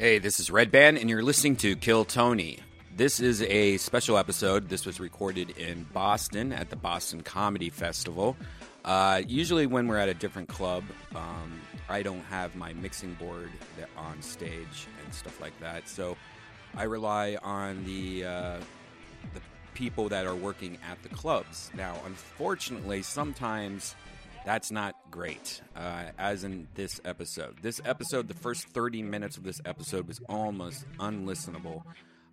[0.00, 2.58] Hey, this is Redban, and you're listening to Kill Tony.
[2.96, 4.70] This is a special episode.
[4.70, 8.34] This was recorded in Boston at the Boston Comedy Festival.
[8.82, 10.84] Uh, usually, when we're at a different club,
[11.14, 11.60] um,
[11.90, 13.50] I don't have my mixing board
[13.94, 15.86] on stage and stuff like that.
[15.86, 16.16] So
[16.74, 18.60] I rely on the uh,
[19.34, 19.42] the
[19.74, 21.70] people that are working at the clubs.
[21.76, 23.96] Now, unfortunately, sometimes
[24.44, 27.58] that's not great, uh, as in this episode.
[27.62, 31.82] This episode, the first 30 minutes of this episode was almost unlistenable.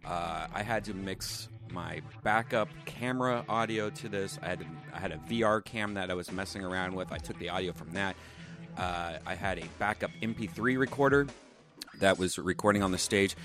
[0.05, 4.39] Uh, I had to mix my backup camera audio to this.
[4.41, 7.12] I had, I had a VR cam that I was messing around with.
[7.12, 8.15] I took the audio from that.
[8.77, 11.27] Uh, I had a backup MP3 recorder
[11.99, 13.35] that was recording on the stage.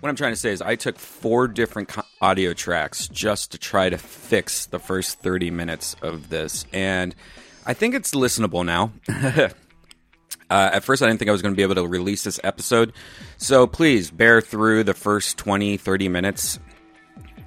[0.00, 1.90] What I'm trying to say is, I took four different
[2.20, 6.64] audio tracks just to try to fix the first 30 minutes of this.
[6.72, 7.14] And
[7.66, 8.92] I think it's listenable now.
[10.48, 12.38] Uh, at first, I didn't think I was going to be able to release this
[12.44, 12.92] episode.
[13.36, 16.60] So please bear through the first 20, 30 minutes.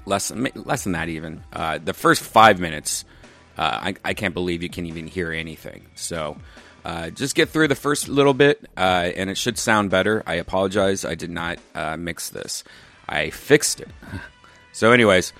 [0.06, 1.42] Less, less than that, even.
[1.54, 3.06] Uh, the first five minutes,
[3.58, 5.86] uh, I, I can't believe you can even hear anything.
[5.96, 6.38] So
[6.84, 10.24] uh, just get through the first little bit, uh, and it should sound better.
[10.26, 11.06] I apologize.
[11.06, 12.64] I did not uh, mix this,
[13.08, 13.90] I fixed it.
[14.74, 15.32] so, anyways,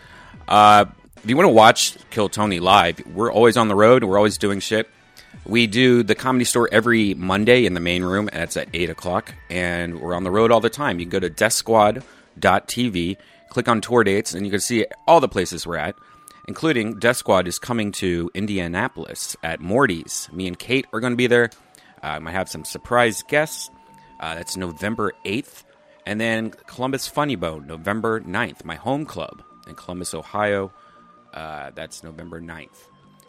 [1.24, 4.04] if you want to watch Kill Tony live, we're always on the road.
[4.04, 4.90] We're always doing shit.
[5.46, 8.90] We do the comedy store every Monday in the main room, and it's at 8
[8.90, 9.34] o'clock.
[9.50, 11.00] And we're on the road all the time.
[11.00, 13.18] You can go to deathsquad.tv,
[13.50, 15.96] click on tour dates, and you can see all the places we're at,
[16.48, 20.30] including Death Squad is coming to Indianapolis at Morty's.
[20.32, 21.50] Me and Kate are going to be there.
[22.02, 23.70] Uh, I might have some surprise guests.
[24.20, 25.64] Uh, that's November 8th.
[26.06, 30.72] And then Columbus Funny Bone, November 9th, my home club in Columbus, Ohio.
[31.34, 32.88] Uh, that's November 9th.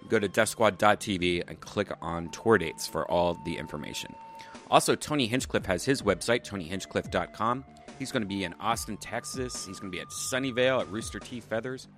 [0.09, 4.15] Go to deathsquad.tv and click on tour dates for all the information.
[4.71, 7.65] Also, Tony Hinchcliffe has his website, tonyhinchcliffe.com.
[7.99, 9.67] He's going to be in Austin, Texas.
[9.67, 11.89] He's going to be at Sunnyvale at Rooster Teeth Feathers.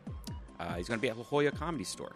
[0.58, 2.12] Uh, he's going to be at La Jolla Comedy Store.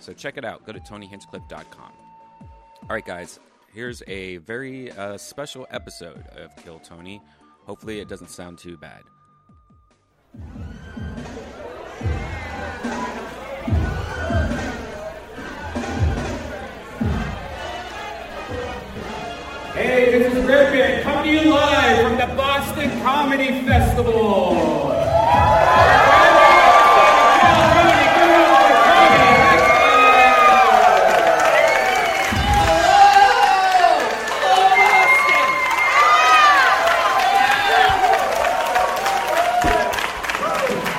[0.00, 0.64] So check it out.
[0.64, 1.92] Go to tonyhinchcliffe.com.
[2.40, 3.40] All right, guys.
[3.74, 7.20] Here's a very uh, special episode of Kill Tony.
[7.66, 9.02] Hopefully, it doesn't sound too bad.
[19.96, 24.92] Hey, this is Band coming to you live from the Boston Comedy Festival.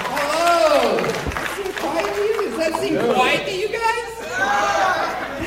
[0.09, 0.97] Hello!
[0.97, 2.41] Does that seem quiet to you?
[2.49, 4.09] Does that seem quiet to you guys?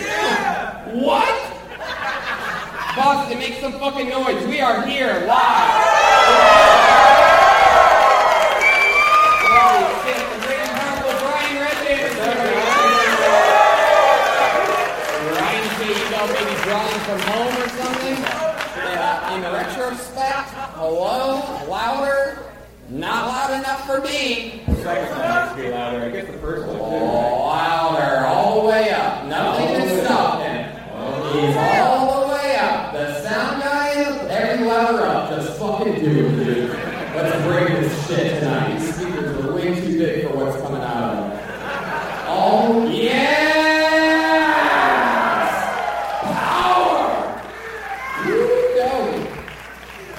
[0.01, 1.03] Yeah!
[1.05, 1.51] What?
[2.97, 4.47] Boston, make some fucking noise.
[4.47, 5.91] We are here live.
[16.31, 18.15] The drawing from home or something?
[18.15, 22.53] Yeah, in retrospect, hello, louder.
[22.89, 24.63] Not loud enough for me.
[24.83, 26.03] Second one needs to be louder.
[26.03, 26.79] I guess the first one.
[26.79, 29.27] Louder, all the way up.
[29.27, 30.71] Nothing to stop him.
[31.33, 31.90] He's all
[35.83, 36.71] Just do dude.
[37.15, 38.79] Let's bring this shit tonight.
[38.79, 41.39] These speakers are way too big for what's coming out of them.
[42.29, 43.31] Oh, yes!
[46.37, 47.43] Power!
[48.27, 49.25] Woo, doggy.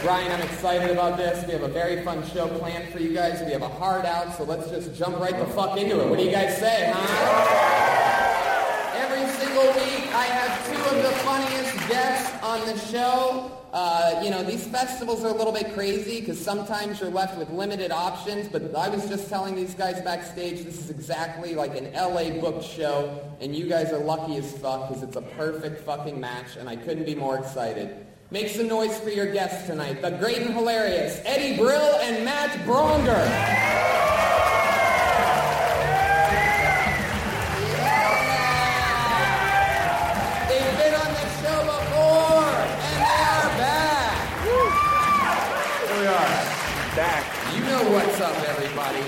[0.02, 1.46] Brian, I'm excited about this.
[1.46, 3.44] We have a very fun show planned for you guys.
[3.46, 6.10] We have a hard out, so let's just jump right the fuck into it.
[6.10, 8.02] What do you guys say, huh?
[8.96, 13.50] Every single week, I have two of the funniest guests on the show.
[13.72, 17.50] Uh, you know, these festivals are a little bit crazy because sometimes you're left with
[17.50, 21.94] limited options, but I was just telling these guys backstage this is exactly like an
[21.94, 26.20] LA booked show, and you guys are lucky as fuck because it's a perfect fucking
[26.20, 28.06] match, and I couldn't be more excited.
[28.30, 32.52] Make some noise for your guests tonight, the great and hilarious Eddie Brill and Matt
[32.66, 34.01] Braunger.
[46.96, 47.56] Back.
[47.56, 49.00] You know what's up, everybody.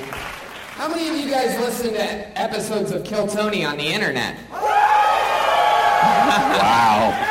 [0.75, 4.37] How many of you guys listen to episodes of Kill Tony on the internet?
[6.23, 7.29] wow.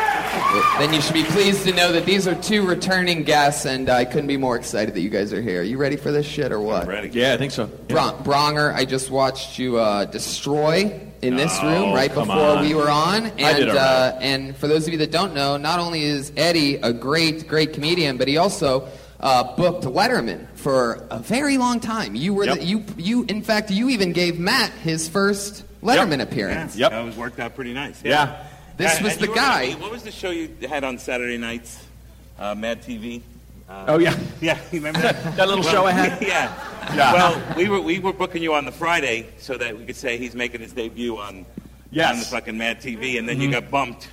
[0.79, 4.05] Then you should be pleased to know that these are two returning guests, and I
[4.05, 5.61] couldn't be more excited that you guys are here.
[5.61, 6.87] Are You ready for this shit or what?
[6.87, 7.09] Ready?
[7.09, 7.67] Yeah, I think so.
[7.89, 12.63] Bron- Braunger, I just watched you uh, destroy in this No, room right before on.
[12.67, 13.25] we were on.
[13.27, 16.03] And, I did all uh, and for those of you that don't know, not only
[16.03, 18.89] is Eddie a great, great comedian, but he also
[19.23, 22.15] uh, booked Letterman for a very long time.
[22.15, 22.59] You were Yep.
[22.59, 26.77] the, you you in fact you even gave Matt his first Letterman appearance.
[26.77, 26.91] Yep.
[26.91, 28.01] That was worked out pretty nice.
[28.05, 28.45] Yeah.
[28.77, 29.71] This And- was and the you were- guy.
[29.73, 31.79] What was the show you had on Saturday nights?
[32.39, 33.23] Uh, Mad TV.
[33.69, 34.15] Oh yeah.
[34.41, 35.37] Yeah, you remember that?
[35.37, 36.21] That little show I had?
[36.27, 36.53] yeah.
[36.95, 37.13] Yeah.
[37.13, 40.19] Well, we were we were booking you on the Friday so that we could say
[40.19, 41.47] he's making his debut on
[41.91, 42.07] Yes.
[42.07, 42.13] Mm-hmm.
[42.15, 44.09] on the fucking Mad TV, and then you got bumped.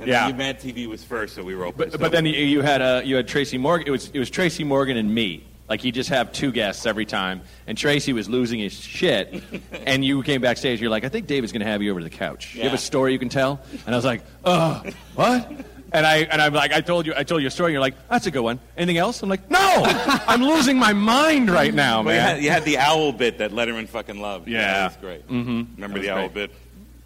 [0.00, 0.28] And Yeah.
[0.28, 1.90] then Mad TV was first, so we were open.
[1.90, 3.86] But, but then you, you had uh, you had Tracy Morgan.
[3.86, 5.44] It was it was Tracy Morgan and me.
[5.68, 9.40] Like you just have two guests every time, and Tracy was losing his shit,
[9.86, 10.80] and you came backstage.
[10.80, 12.56] You're like, I think David's going to have you over to the couch.
[12.56, 14.82] You have a story you can tell, and I was like, oh,
[15.14, 15.48] what?
[15.92, 17.68] And I and I'm like, I told you, I told you a story.
[17.68, 18.58] And you're like, that's a good one.
[18.76, 19.22] Anything else?
[19.22, 19.58] I'm like, no,
[20.26, 22.34] I'm losing my mind right now, Well, you, man.
[22.36, 24.48] had, you had the owl bit that Letterman fucking loved.
[24.48, 24.72] Yeah.
[24.72, 25.28] that was great.
[25.28, 25.74] Mm-hmm.
[25.74, 26.34] Remember was the owl great.
[26.50, 26.50] bit?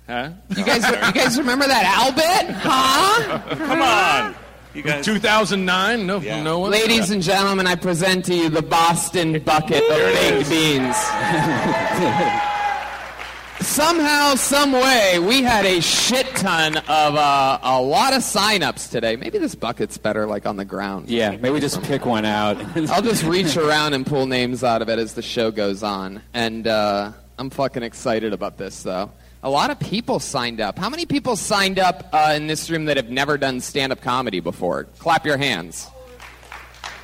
[0.06, 0.30] Huh?
[0.54, 2.54] You guys you guys remember that Al bit?
[2.56, 3.38] Huh?
[3.56, 4.34] Come on,
[4.74, 5.04] you guys.
[5.04, 6.06] 2009?
[6.06, 6.42] No, Yeah.
[6.42, 6.70] no one.
[6.70, 10.96] Ladies and gentlemen, I present to you the Boston bucket of baked beans.
[13.60, 19.16] Somehow, some way, we had a shit ton of uh, a lot of sign-ups today.
[19.16, 21.08] Maybe this bucket's better, like on the ground.
[21.08, 22.58] Yeah, maybe we just pick one out.
[22.90, 26.20] I'll just reach around and pull names out of it as the show goes on.
[26.34, 29.10] And uh, I'm fucking excited about this, though.
[29.44, 30.78] A lot of people signed up.
[30.78, 34.40] How many people signed up uh, in this room that have never done stand-up comedy
[34.40, 34.84] before?
[34.98, 35.86] Clap your hands.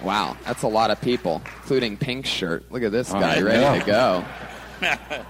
[0.02, 2.72] Wow, that's a lot of people, including Pink Shirt.
[2.72, 4.24] Look at this guy, I ready to go.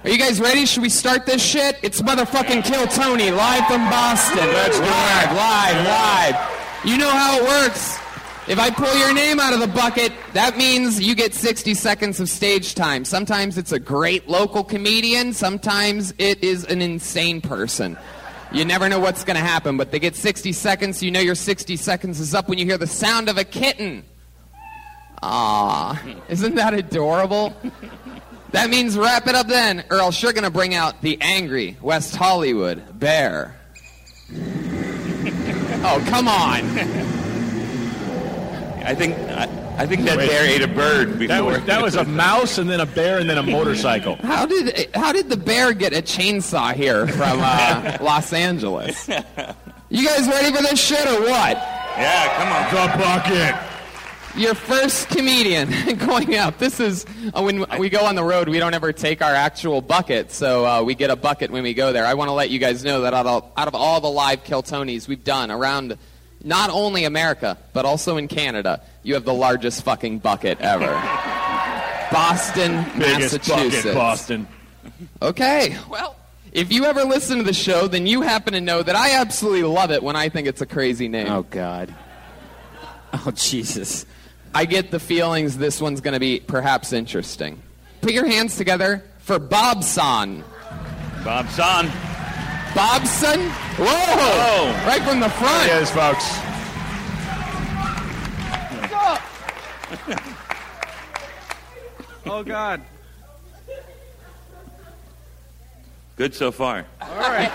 [0.04, 0.64] Are you guys ready?
[0.64, 1.80] Should we start this shit?
[1.82, 4.46] It's motherfucking Kill Tony, live from Boston.
[4.46, 6.84] Let's live, live, live.
[6.84, 7.98] You know how it works.
[8.48, 12.20] If I pull your name out of the bucket, that means you get 60 seconds
[12.20, 13.04] of stage time.
[13.04, 17.98] Sometimes it's a great local comedian, sometimes it is an insane person.
[18.50, 21.02] You never know what's going to happen, but they get 60 seconds.
[21.02, 24.04] You know your 60 seconds is up when you hear the sound of a kitten.
[25.22, 27.54] Ah, isn't that adorable?
[28.52, 31.76] That means wrap it up then, or else you're going to bring out the angry
[31.80, 33.54] West Hollywood bear.
[34.34, 37.16] oh, come on.
[38.90, 39.44] I think I,
[39.78, 41.28] I think that bear ate a bird before.
[41.28, 44.16] That was, that was a mouse and then a bear and then a motorcycle.
[44.22, 49.08] How did how did the bear get a chainsaw here from uh, Los Angeles?
[49.90, 51.56] You guys ready for this shit or what?
[51.96, 52.90] yeah, come on.
[52.90, 53.70] The bucket.
[54.36, 56.58] Your first comedian going up.
[56.58, 58.48] This is uh, when we go on the road.
[58.48, 61.74] We don't ever take our actual bucket, so uh, we get a bucket when we
[61.74, 62.04] go there.
[62.04, 64.42] I want to let you guys know that out of, out of all the live
[64.42, 65.96] Kill Tonys we've done around
[66.42, 70.86] not only America but also in Canada, you have the largest fucking bucket ever.
[72.12, 73.76] Boston, Biggest Massachusetts.
[73.84, 74.48] bucket, Boston.
[75.22, 76.16] Okay, well,
[76.52, 79.62] if you ever listen to the show, then you happen to know that I absolutely
[79.62, 81.28] love it when I think it's a crazy name.
[81.28, 81.94] oh God.
[83.12, 84.06] Oh Jesus.
[84.54, 87.62] I get the feelings this one's going to be perhaps interesting.
[88.00, 90.42] Put your hands together for Bobson.
[91.24, 91.86] Bob Son.
[92.74, 93.40] Bobson?
[93.76, 93.86] Whoa!
[93.86, 94.84] Oh.
[94.86, 95.66] Right from the front.
[95.66, 96.50] There it is, folks.
[102.26, 102.80] Oh, God.
[106.16, 106.86] Good so far.
[107.00, 107.48] All right.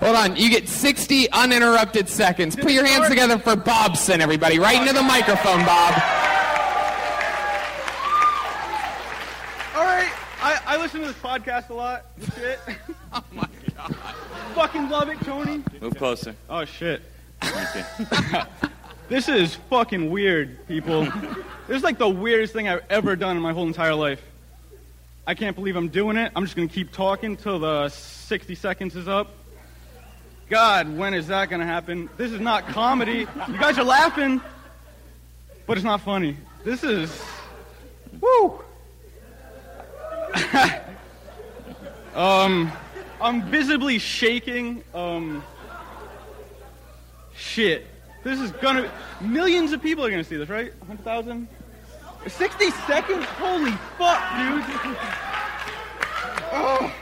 [0.00, 2.54] Hold on, you get 60 uninterrupted seconds.
[2.54, 4.58] Put your hands together for Bobson, everybody.
[4.58, 5.94] Right into the microphone, Bob.
[9.74, 10.12] All right.
[10.40, 12.06] I, I listen to this podcast a lot.
[13.14, 13.94] Oh my God.
[14.54, 15.62] fucking love it, Tony.
[15.80, 16.34] Move closer.
[16.48, 17.02] Oh, shit.
[19.06, 21.04] This is fucking weird, people.
[21.68, 24.22] this is like the weirdest thing I've ever done in my whole entire life.
[25.26, 26.32] I can't believe I'm doing it.
[26.34, 29.28] I'm just gonna keep talking till the 60 seconds is up.
[30.48, 32.08] God, when is that gonna happen?
[32.16, 33.26] This is not comedy.
[33.48, 34.40] You guys are laughing,
[35.66, 36.38] but it's not funny.
[36.64, 37.22] This is.
[38.22, 38.62] Woo!
[42.14, 42.72] um,
[43.20, 44.82] I'm visibly shaking.
[44.94, 45.42] Um,
[47.36, 47.86] shit.
[48.22, 48.90] This is gonna.
[49.20, 50.72] Millions of people are gonna see this, right?
[50.80, 51.46] 100,000?
[52.26, 53.24] 60 seconds?
[53.26, 54.96] Holy fuck, dude.
[56.56, 56.94] Oh.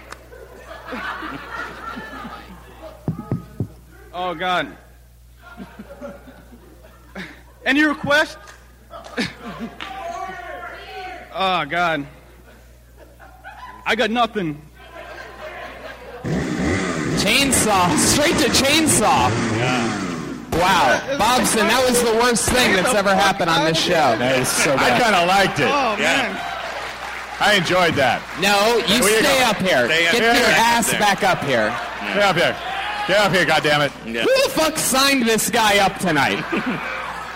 [4.14, 4.75] Oh, God.
[7.66, 8.38] Any request?
[11.35, 12.07] oh, God.
[13.85, 14.62] I got nothing.
[17.22, 17.88] Chainsaw.
[18.12, 19.30] Straight to chainsaw.
[20.52, 21.16] Wow.
[21.18, 24.16] Bobson, that was the worst thing that's ever happened on this show.
[24.18, 24.92] That is so bad.
[24.92, 25.66] I kind of liked it.
[25.70, 26.28] Oh, Yeah.
[26.32, 26.48] man.
[27.40, 28.22] I enjoyed that.
[28.40, 29.50] No, you Where you stay going?
[29.50, 29.86] up here.
[29.86, 30.34] Stay up Get here.
[30.34, 31.00] your ass There.
[31.00, 31.74] back up here.
[32.14, 32.56] Get up here.
[33.08, 33.90] Get up here, goddammit.
[34.06, 34.22] Yeah.
[34.22, 36.38] Who the fuck signed this guy up tonight?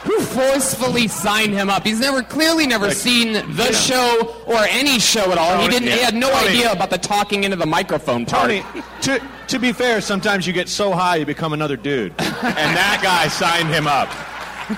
[0.04, 1.82] Who forcefully signed him up?
[1.84, 5.58] He's never clearly never seen the show or any show at all.
[5.62, 5.88] he didn't.
[5.88, 6.48] He had no Tony.
[6.50, 8.42] idea about the talking into the microphone part.
[8.42, 8.64] Tony,
[9.02, 12.12] to, to be fair, sometimes you get so high you become another dude.
[12.18, 14.08] And that guy signed him up.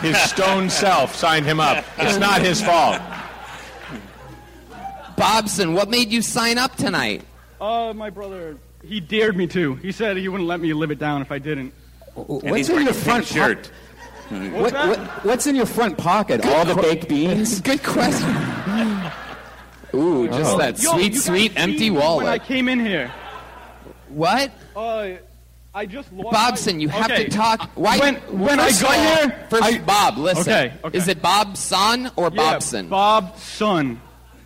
[0.00, 1.84] His stone self signed him up.
[1.98, 3.00] It's not his fault.
[5.16, 7.22] Bobson, what made you sign up tonight?
[7.60, 9.75] Uh, my brother, he dared me to.
[9.76, 11.72] He said he wouldn't let me live it down if I didn't.
[12.16, 13.70] And he's wearing a pink shirt.
[14.28, 16.44] What, what, what's in your front pocket?
[16.44, 17.60] All the baked beans?
[17.62, 18.28] Good question.
[19.94, 22.42] Ooh, just that Yo, sweet, you guys sweet empty seen me When I wallet.
[22.44, 23.10] came in here,
[24.10, 24.50] What?
[24.76, 25.08] uh,
[25.74, 26.32] I just lost.
[26.32, 27.24] Bobson, you have Okay.
[27.24, 27.70] to talk.
[27.74, 27.98] Why?
[27.98, 30.42] When- when I first got here, first, I- Bob, listen.
[30.52, 30.98] Okay, okay.
[30.98, 32.88] Is it Bob Son or Yeah, Bobson?
[32.88, 34.00] Bob son.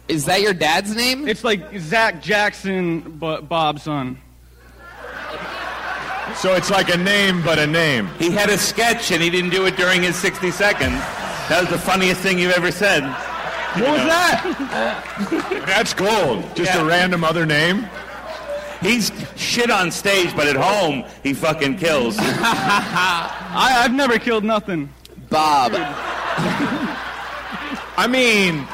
[0.09, 1.26] Is that your dad's name?
[1.28, 4.19] It's like Zach Jackson, but Bob's son.
[6.37, 8.09] So it's like a name, but a name.
[8.19, 10.99] He had a sketch and he didn't do it during his 60 seconds.
[11.49, 13.02] That was the funniest thing you've ever said.
[13.04, 15.64] What was that?
[15.66, 16.45] That's gold.
[16.57, 17.88] Just a random other name.
[18.83, 22.17] He's shit on stage, but at home, he fucking kills.
[22.21, 24.91] I, I've never killed nothing.
[25.31, 25.73] Bob.
[27.97, 28.67] I mean,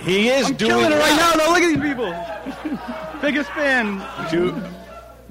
[0.00, 1.32] he is I'm doing killing it right now.
[1.32, 1.52] though.
[1.52, 3.20] look at these people.
[3.20, 4.02] Biggest fan.
[4.30, 4.54] Dude,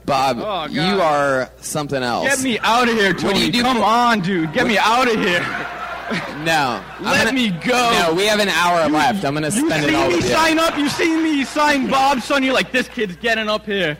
[0.06, 2.26] Bob, Oh, you are something else.
[2.28, 3.34] Get me out of here, Tony.
[3.40, 4.54] do you do Come for- on, dude.
[4.54, 5.42] Get me out of here.
[6.44, 6.84] No.
[7.00, 7.92] Let gonna- me go.
[8.02, 9.24] No, we have an hour left.
[9.24, 10.32] I'm going to spend it see all me with you.
[10.32, 10.78] sign up.
[10.78, 12.44] You see me sign Bob, son.
[12.44, 13.98] You're like, this kid's getting up here.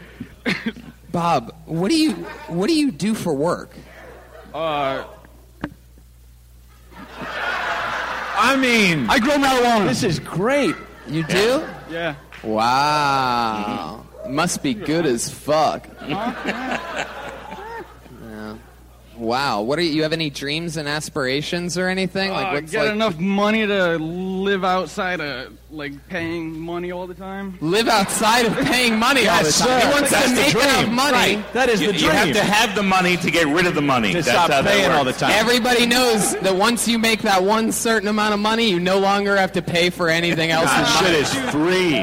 [1.12, 2.14] Bob, what do you
[2.48, 3.70] what do you do for work?
[4.54, 5.06] Uh,
[8.36, 9.88] I mean, I grow marijuana.
[9.88, 10.76] this is great.
[11.08, 11.64] You do?
[11.90, 12.16] yeah.
[12.44, 14.06] Wow.
[14.28, 15.88] Must be good as fuck.
[19.24, 19.30] Yeah.
[19.30, 19.62] Wow.
[19.62, 22.32] What are you, you have any dreams and aspirations or anything?
[22.32, 27.08] Like Uh, what's get like enough money to live outside of like paying money all
[27.08, 27.58] the time.
[27.62, 29.52] live outside of paying money all the time.
[29.52, 29.80] sir.
[29.80, 31.14] He wants That's to make enough money.
[31.14, 31.54] Right.
[31.54, 33.82] That is You, the you have to have the money to get rid of the
[33.82, 34.10] money.
[34.10, 35.32] to That's stop how paying all the time.
[35.32, 39.36] Everybody knows that once you make that one certain amount of money, you no longer
[39.38, 40.70] have to pay for anything else.
[40.72, 42.00] in God, shit is free.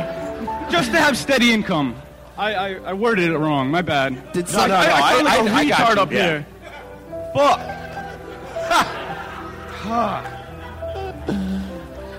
[0.70, 1.94] Just to have steady income.
[2.38, 3.70] I, I, I worded it wrong.
[3.70, 4.32] My bad.
[4.32, 6.12] Did I, some- I, I, I- sound like a I- I got retard you, up
[6.12, 6.18] yeah.
[6.22, 6.46] here.
[7.34, 7.60] Fuck.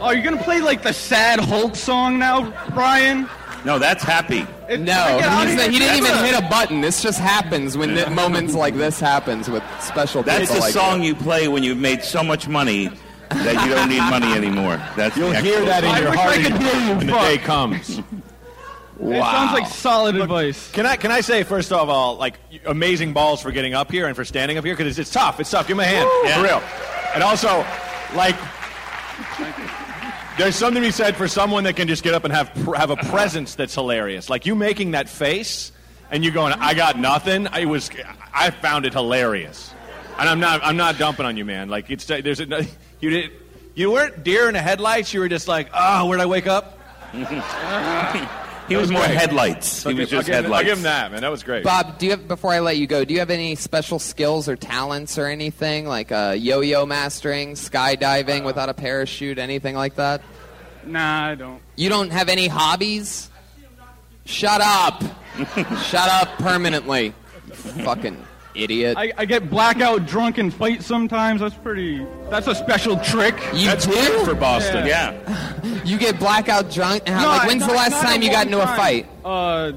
[0.02, 3.30] oh, you're gonna play like the sad Hulk song now, Brian?
[3.64, 4.46] No, that's happy.
[4.68, 5.72] It- No, get out of he's- here.
[5.72, 6.82] he didn't even a- hit a button.
[6.82, 10.74] This just happens when the, moments like this happens with special That's people the like
[10.74, 11.06] song that.
[11.06, 12.90] you play when you've made so much money
[13.30, 14.82] that you don't need money anymore.
[14.96, 15.90] That's You'll the hear that in.
[15.92, 18.02] I your I heart could hear you, when the day comes.
[19.04, 20.70] It sounds like solid advice.
[20.72, 24.06] Can I can I say first of all, like amazing balls for getting up here
[24.08, 25.40] and for standing up here because it's, it's tough.
[25.40, 25.68] It's tough.
[25.68, 26.36] Give me a hand Yeah.
[26.36, 26.62] for real.
[27.16, 27.66] And also,
[28.16, 28.36] like,
[30.38, 32.76] there's something to be said for someone that can just get up and have pr-
[32.76, 34.30] have a presence that's hilarious.
[34.30, 35.72] Like you making that face
[36.12, 37.90] and you going, "I got nothing." I was,
[38.34, 39.74] I found it hilarious,
[40.20, 41.70] and I'm not I'm not dumping on you, man.
[41.70, 42.66] Like it's there's a,
[43.00, 43.32] you did
[43.74, 45.14] you weren't deer in the headlights.
[45.14, 46.78] You were just like, "Oh, where'd I wake up?"
[48.72, 49.18] He was more great.
[49.18, 49.84] headlights.
[49.84, 50.60] He was give- I'll just give him- headlights.
[50.60, 51.22] I'll give him that, man.
[51.22, 51.64] That was great.
[51.64, 53.04] Bob, do you have before I let you go?
[53.06, 58.44] Do you have any special skills or talents or anything like uh, yo-yo mastering, skydiving
[58.44, 60.22] without a parachute, anything like that?
[60.86, 61.62] Nah, I don't.
[61.76, 63.30] You don't have any hobbies?
[64.26, 65.04] Shut up!
[65.84, 67.14] Shut up permanently,
[67.84, 68.18] fucking
[68.56, 68.98] idiot.
[68.98, 71.42] I, I get blackout drunk and fight sometimes.
[71.42, 72.06] That's pretty.
[72.30, 73.36] That's a special trick.
[73.54, 73.92] you That's do?
[73.92, 74.86] weird for Boston.
[74.88, 75.18] Yeah.
[75.84, 77.04] You get blackout drunk?
[77.08, 79.08] And how, like, when's the last time you got one into a fight?
[79.26, 79.72] Uh,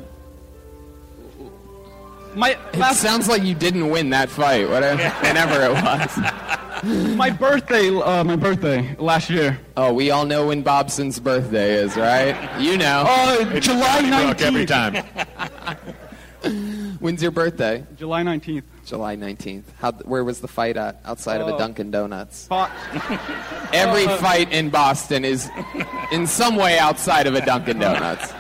[2.35, 7.17] my It sounds like you didn't win that fight, whatever, whenever it was.
[7.17, 7.89] my birthday.
[7.97, 9.59] Uh, my birthday last year.
[9.77, 12.61] Oh, we all know when Bobson's birthday is, right?
[12.61, 13.05] You know.
[13.07, 14.43] Uh, July Look, nineteenth.
[14.43, 15.05] every time.
[17.05, 17.85] When's your birthday?
[17.99, 18.65] July nineteenth.
[18.87, 19.65] July 19th.
[19.79, 21.01] How, where was the fight at?
[21.05, 21.59] Outside of a Oh.
[21.59, 22.47] Dunkin' Donuts.
[22.47, 22.71] Fuck.
[23.75, 25.51] Every Uh, fight in Boston is
[26.13, 28.33] in some way outside of a Dunkin' Donuts.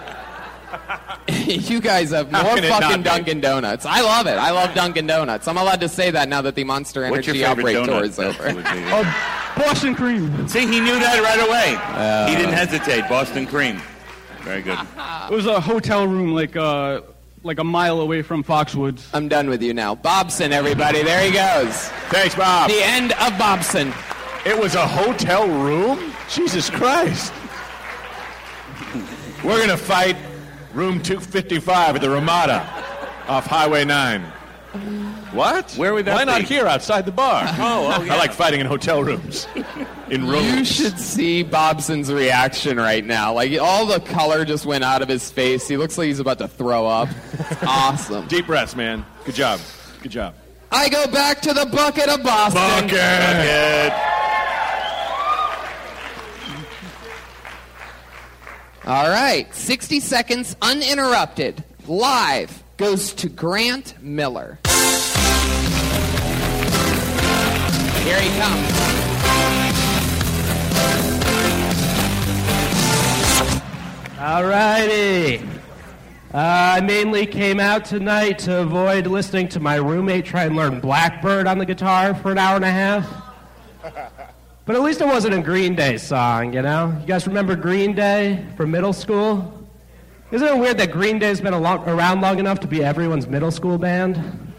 [1.29, 3.03] you guys have How more can it not fucking?
[3.03, 3.85] Dunkin' Donuts.
[3.85, 4.39] I love it.
[4.39, 5.47] I love Dunkin' Donuts.
[5.47, 7.45] I'm allowed to say that now that the Monster Energy favorite
[7.77, 8.43] outbreak tour is over.
[8.43, 10.49] That would be- Oh, Boston cream.
[10.49, 11.75] See, he knew that right away.
[11.79, 12.29] Uh.
[12.29, 13.07] he didn't hesitate.
[13.11, 13.81] Boston cream.
[14.41, 14.79] Very good.
[15.31, 17.01] It was a hotel room like uh
[17.45, 19.07] like a mile away from Foxwoods.
[19.13, 19.95] I'm done with you now.
[19.95, 21.03] Bobson, everybody.
[21.03, 21.89] There he goes.
[22.09, 22.71] Thanks, Bob.
[22.71, 23.93] The end of Bobson.
[24.47, 26.13] It was a hotel room?
[26.31, 27.33] Jesus Christ.
[29.45, 30.17] We're going to fight
[30.73, 32.61] room 255 at the Ramada
[33.29, 34.23] off Highway 9.
[35.33, 35.73] What?
[35.75, 37.45] Where would that Why not here outside the bar?
[37.59, 38.15] Oh, oh, yeah.
[38.15, 39.47] I like fighting in hotel rooms.
[40.11, 40.59] In rooms.
[40.59, 43.33] You should see Bobson's reaction right now.
[43.33, 45.67] Like all the color just went out of his face.
[45.67, 47.09] He looks like he's about to throw up.
[47.33, 48.27] It's awesome.
[48.29, 49.05] Deep breaths, man.
[49.25, 49.61] Good job.
[50.03, 50.35] Good job.
[50.71, 52.89] I go back to the bucket of Boston.
[52.89, 53.93] Bucket.
[58.87, 64.59] All right, 60 seconds uninterrupted, live, goes to Grant Miller.
[68.05, 69.04] Here he comes.
[74.25, 75.37] All righty.
[76.33, 80.81] Uh, I mainly came out tonight to avoid listening to my roommate try and learn
[80.81, 83.07] Blackbird on the guitar for an hour and a half.
[84.65, 86.97] But at least it wasn't a Green Day song, you know?
[87.03, 89.69] You guys remember Green Day from middle school?
[90.31, 93.27] Isn't it weird that Green Day's been a lo- around long enough to be everyone's
[93.27, 94.55] middle school band?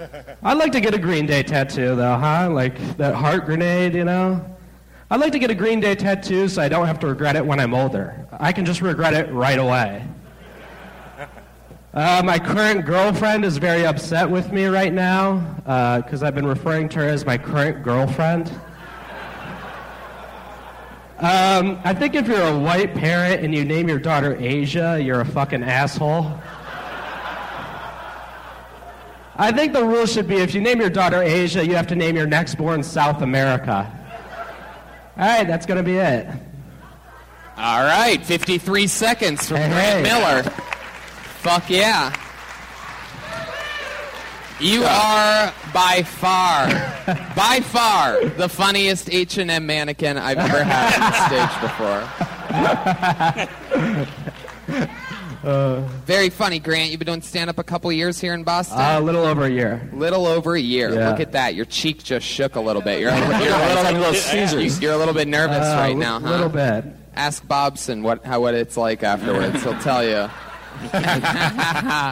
[0.42, 2.50] I'd like to get a Green Day tattoo, though, huh?
[2.50, 4.44] Like that heart grenade, you know?
[5.08, 7.46] I'd like to get a Green Day tattoo so I don't have to regret it
[7.46, 8.26] when I'm older.
[8.32, 10.06] I can just regret it right away.
[11.94, 15.38] Uh, my current girlfriend is very upset with me right now
[16.04, 18.52] because I've been referring to her as my current girlfriend.
[21.18, 25.22] Um, I think if you're a white parent and you name your daughter Asia, you're
[25.22, 26.38] a fucking asshole.
[29.36, 31.96] I think the rule should be if you name your daughter Asia, you have to
[31.96, 33.95] name your next born South America.
[35.18, 36.26] All right, that's going to be it.
[37.56, 40.12] All right, 53 seconds from Hey, Grant hey.
[40.12, 40.42] Miller.
[41.40, 42.12] Fuck yeah.
[44.60, 46.66] You are by far,
[47.36, 52.08] by far, the funniest H&M mannequin I've ever had on stage before.
[55.46, 56.90] Very funny, Grant.
[56.90, 58.78] You've been doing stand-up a couple years here in Boston.
[58.78, 59.88] Uh, a little over a year.
[59.92, 60.92] little over a year.
[60.92, 61.10] Yeah.
[61.10, 61.54] Look at that.
[61.54, 63.00] Your cheek just shook a little bit.
[63.00, 64.80] You're a little, you're a little, Little Caesars.
[64.80, 66.28] you're a little bit nervous Uh, right li- now, huh?
[66.28, 66.84] A little bit.
[67.14, 69.62] Ask Bobson what how what it's like afterwards.
[69.62, 70.28] He'll tell you.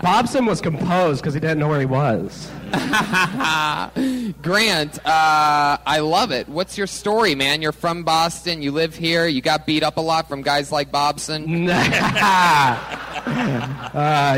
[0.02, 2.50] Bobson was composed because he didn't know where he was.
[4.42, 6.48] Grant, uh, I love it.
[6.48, 7.62] What's your story, man?
[7.62, 8.62] You're from Boston.
[8.62, 9.26] You live here.
[9.26, 11.68] You got beat up a lot from guys like Bobson.
[11.70, 12.78] uh,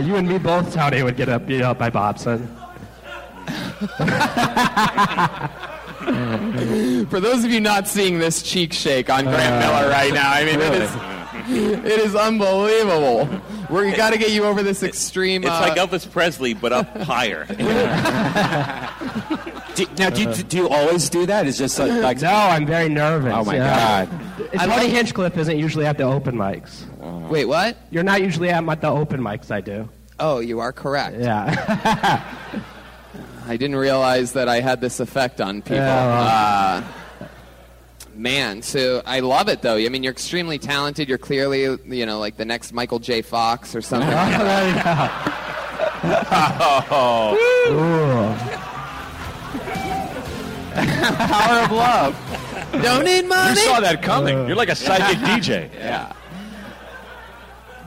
[0.04, 2.46] you and me both, Tony, would get up, beat up by Bobson.
[7.08, 10.44] For those of you not seeing this cheek shake on Grant Miller right now, I
[10.44, 10.90] mean, it is
[11.48, 13.28] it is unbelievable.
[13.70, 15.42] We got to get you over this extreme.
[15.44, 17.44] It's uh, like Elvis Presley, but up higher.
[19.74, 21.46] Do, now, do you, do you always do that?
[21.46, 23.32] It's just like, like No, I'm very nervous.
[23.34, 24.06] oh my yeah.
[24.06, 24.50] god.
[24.54, 26.84] Tony like- Hinchcliffe isn't usually at the open mics.
[27.28, 27.76] Wait, what?
[27.90, 29.88] You're not usually at the open mics I do.
[30.18, 31.18] Oh, you are correct.
[31.18, 32.24] Yeah.
[33.46, 35.76] I didn't realize that I had this effect on people.
[35.76, 36.92] Yeah, uh,
[38.16, 39.76] man, so I love it though.
[39.76, 41.08] I mean, you're extremely talented.
[41.08, 43.22] You're clearly, you know, like the next Michael J.
[43.22, 44.08] Fox or something.
[45.98, 47.94] Oh, there you
[48.52, 48.62] go.
[50.76, 52.14] Power of love.
[52.82, 53.58] Don't need money.
[53.58, 54.46] You saw that coming.
[54.46, 55.72] You're like a psychic DJ.
[55.74, 56.12] Yeah.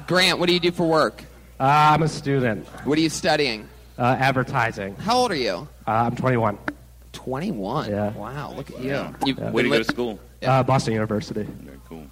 [0.07, 1.23] Grant, what do you do for work?
[1.59, 2.65] Uh, I'm a student.
[2.85, 3.69] What are you studying?
[3.97, 4.95] Uh, advertising.
[4.95, 5.67] How old are you?
[5.85, 6.57] Uh, I'm 21.
[7.33, 7.91] 21.
[7.91, 8.11] Yeah.
[8.13, 9.05] Wow, look at you.
[9.23, 10.19] You've Way to been go to school.
[10.41, 11.43] Uh, Boston University.
[11.43, 12.03] Very cool.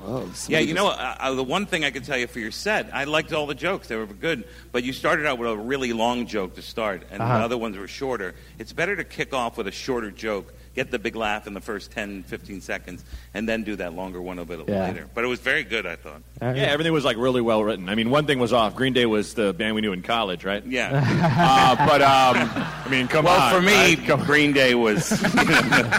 [0.00, 2.50] Whoa, Yeah, you know, uh, uh, the one thing I could tell you for your
[2.50, 3.86] set, I liked all the jokes.
[3.88, 4.44] They were good.
[4.72, 7.38] But you started out with a really long joke to start, and Uh-huh.
[7.38, 8.34] the other ones were shorter.
[8.58, 11.60] It's better to kick off with a shorter joke, get the big laugh in the
[11.60, 13.02] first 10, 15 seconds,
[13.34, 14.86] and then do that longer one a bit Yeah.
[14.86, 15.08] later.
[15.14, 16.22] But it was very good, I thought.
[16.40, 17.88] Uh, Yeah, everything was like really well written.
[17.88, 18.76] I mean, one thing was off.
[18.76, 20.64] Green Day was the band we knew in college, right?
[20.64, 20.90] Yeah.
[21.38, 22.36] Uh, but um,
[22.84, 23.52] I mean, come well, on.
[23.52, 24.26] Well, for me, right?
[24.26, 25.90] Green Day was you know,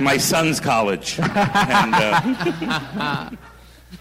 [0.00, 1.18] my son's college.
[1.20, 3.30] And, uh,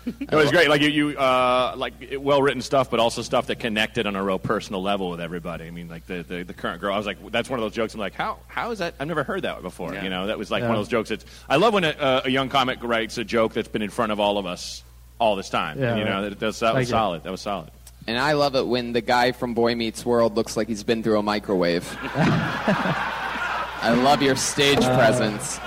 [0.06, 0.70] It was great.
[0.70, 4.24] Like you, you uh, like well written stuff, but also stuff that connected on a
[4.24, 5.66] real personal level with everybody.
[5.66, 6.94] I mean, like the, the, the current girl.
[6.94, 7.94] I was like, that's one of those jokes.
[7.94, 8.96] I'm like, how how is that?
[9.00, 9.94] I've never heard that before.
[9.94, 10.04] Yeah.
[10.04, 10.68] You know, that was like Yeah.
[10.68, 11.10] one of those jokes.
[11.10, 13.90] That's I love when a, uh, a young comic writes a joke that's been in
[13.90, 14.84] front of all of us
[15.20, 15.80] all this time.
[15.80, 16.30] Yeah, you know, right.
[16.30, 16.94] that, that's, that Thank was you.
[16.94, 17.24] solid.
[17.24, 17.72] That was solid.
[18.06, 21.02] And I love it when the guy from Boy Meets World looks like he's been
[21.04, 21.98] through a microwave.
[22.04, 25.60] I love your stage presence.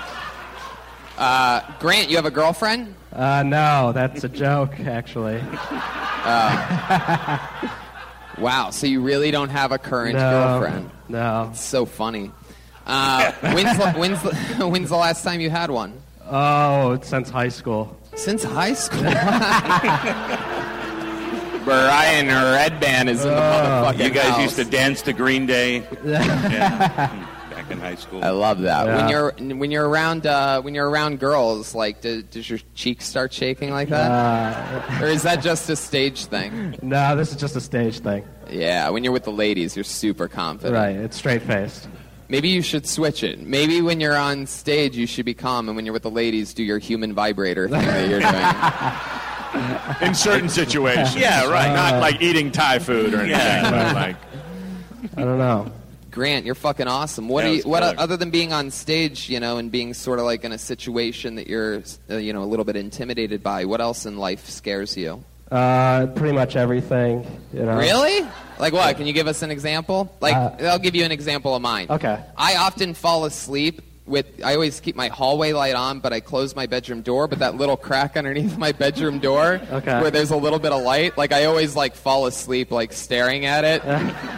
[1.17, 2.95] Uh, Grant, you have a girlfriend?
[3.11, 5.41] Uh, no, that's a joke, actually.
[8.37, 10.91] Wow, so you really don't have a current no, girlfriend.
[11.09, 11.47] No.
[11.51, 12.31] It's so funny.
[12.85, 14.35] Uh, when's, the, when's, the,
[14.67, 15.93] when's the last time you had one?
[16.29, 17.97] Oh, it's since high school.
[18.15, 19.01] Since high school.
[21.65, 24.41] Brian Redban is in the motherfucking You guys house.
[24.41, 27.27] used to dance to Green Day Yeah.
[27.67, 28.23] Back in high school.
[28.23, 28.85] I love that.
[28.85, 28.95] Yeah.
[28.97, 33.05] When you're when you're around uh, when you're around girls, like, do, does your cheeks
[33.05, 34.11] start shaking like that,
[34.99, 36.77] Uh, or is that just a stage thing?
[36.81, 38.25] no, this is just a stage thing.
[38.49, 40.75] Yeah, when you're with the ladies, you're super confident.
[40.75, 41.87] Right, it's straight faced.
[42.29, 43.39] Maybe you should switch it.
[43.39, 46.53] Maybe when you're on stage, you should be calm, and when you're with the ladies,
[46.53, 50.07] do your human vibrator thing that you're doing.
[50.09, 51.15] In certain situations.
[51.15, 51.73] Yeah, right.
[51.73, 53.71] Not like eating Thai food or anything, Yeah.
[53.71, 54.15] but like
[55.17, 55.71] I don't know.
[56.17, 57.29] Grant, you're fucking awesome.
[57.29, 57.61] What That do you?
[57.63, 57.95] What killer.
[57.99, 61.35] other than being on stage, you know, and being sort of like in a situation
[61.35, 63.65] that you're, uh, you know, a little bit intimidated by?
[63.65, 65.23] What else in life scares you?
[65.51, 67.25] Uh, pretty much everything.
[67.53, 67.77] You know.
[67.77, 68.27] Really?
[68.59, 68.97] Like what?
[68.97, 70.11] Can you give us an example?
[70.19, 71.85] Like, Uh, I'll give you an example of mine.
[71.89, 72.19] Okay.
[72.35, 74.25] I often fall asleep with.
[74.43, 77.27] I always keep my hallway light on, but I close my bedroom door.
[77.27, 80.01] But that little crack underneath my bedroom door, Okay.
[80.01, 83.45] where there's a little bit of light, like I always like fall asleep like staring
[83.45, 83.81] at it,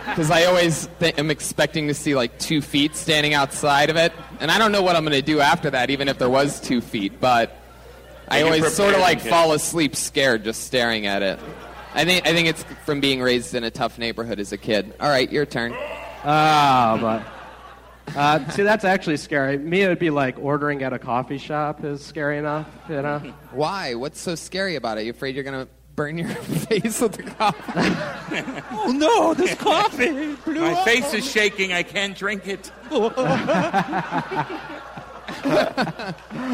[0.10, 4.12] because I always th- am expecting to see like two feet standing outside of it,
[4.40, 6.60] and I don't know what I'm going to do after that, even if there was
[6.60, 7.56] two feet, but.
[8.32, 9.30] I Are you always sort of like kid?
[9.32, 11.40] fall asleep scared just staring at it.
[11.96, 14.94] I think I think it's from being raised in a tough neighborhood as a kid.
[15.00, 15.74] All right, your turn.
[16.24, 17.39] Ah, but.
[18.16, 19.58] Uh, see, that's actually scary.
[19.58, 23.20] Me, it would be like ordering at a coffee shop is scary enough, you know?
[23.52, 23.96] Why?
[23.96, 25.06] What's so scary about it?
[25.06, 27.58] You afraid you're gonna burn your face with the coffee?
[28.72, 30.36] Oh no, this coffee!
[30.46, 31.74] My face is shaking.
[31.74, 32.72] I can't drink it.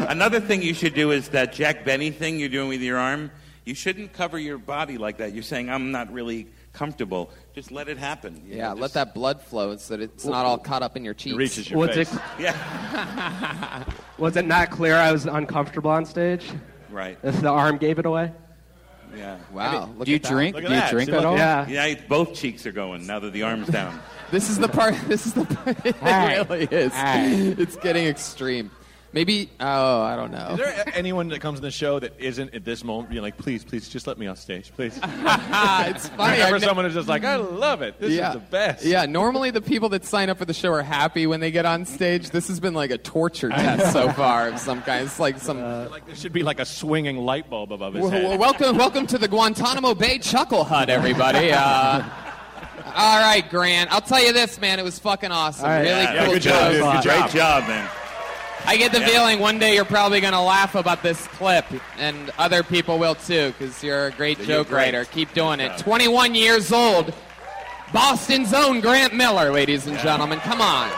[0.08, 3.30] Another thing you should do is that Jack Benny thing you're doing with your arm.
[3.64, 5.32] You shouldn't cover your body like that.
[5.32, 7.30] You're saying I'm not really comfortable.
[7.54, 8.42] Just let it happen.
[8.46, 10.96] you yeah, know, let just- that blood flow so that it's not all caught up
[10.96, 11.34] in your cheeks.
[11.34, 12.18] it reaches your Was it, face.
[12.38, 13.84] Yeah,
[14.18, 16.44] was it not clear I was uncomfortable on stage?
[16.90, 17.18] right.
[17.22, 18.32] If the arm gave it away?
[19.16, 19.38] Yeah.
[19.52, 19.90] Wow.
[19.96, 20.30] look Do you at that.
[20.32, 20.54] drink?
[20.56, 20.90] Look Do you that.
[20.90, 21.36] drink See, at look- all?
[21.36, 21.66] Yeah.
[21.68, 23.98] Yeah, it- both cheeks are going now that the arm's down.
[24.32, 24.96] This is the part.
[25.06, 25.86] This is the part.
[25.86, 26.92] It really is.
[27.60, 28.72] It's getting extreme.
[29.12, 29.48] Maybe.
[29.60, 30.48] Oh, I don't know.
[30.50, 33.22] Is there a- anyone that comes in the show that isn't at this moment being
[33.22, 34.98] like, please, please, just let me off stage, please?
[35.88, 36.32] It's funny.
[36.38, 37.98] Whenever I've ne- someone is just like, I love it.
[37.98, 38.28] This yeah.
[38.28, 38.84] is the best.
[38.84, 41.64] Yeah, normally the people that sign up for the show are happy when they get
[41.64, 42.30] on stage.
[42.30, 45.04] This has been like a torture test so far of some kind.
[45.06, 45.60] It's like some.
[45.90, 48.24] Like there should be like a swinging light bulb above his Well, head.
[48.24, 51.52] well, welcome, welcome to the Guantanamo Bay Chuckle Hut, everybody.
[51.52, 52.02] Uh,
[52.94, 53.92] all right, Grant.
[53.92, 54.78] I'll tell you this, man.
[54.78, 55.64] It was fucking awesome.
[55.64, 55.80] All right.
[55.82, 56.72] Really Yeah, cool good job, joke.
[56.72, 57.02] dude.
[57.02, 57.30] Good Great job.
[57.62, 57.88] job, man.
[58.64, 59.06] I get the Yeah.
[59.08, 61.66] feeling one day you're probably going to laugh about this clip,
[61.98, 64.86] and other people will too, because you're a great You're joke great.
[64.94, 65.04] writer.
[65.04, 65.76] Keep doing it.
[65.78, 67.12] 21 years old,
[67.92, 70.40] Boston's own Grant Miller, ladies and gentlemen.
[70.40, 70.90] Come on.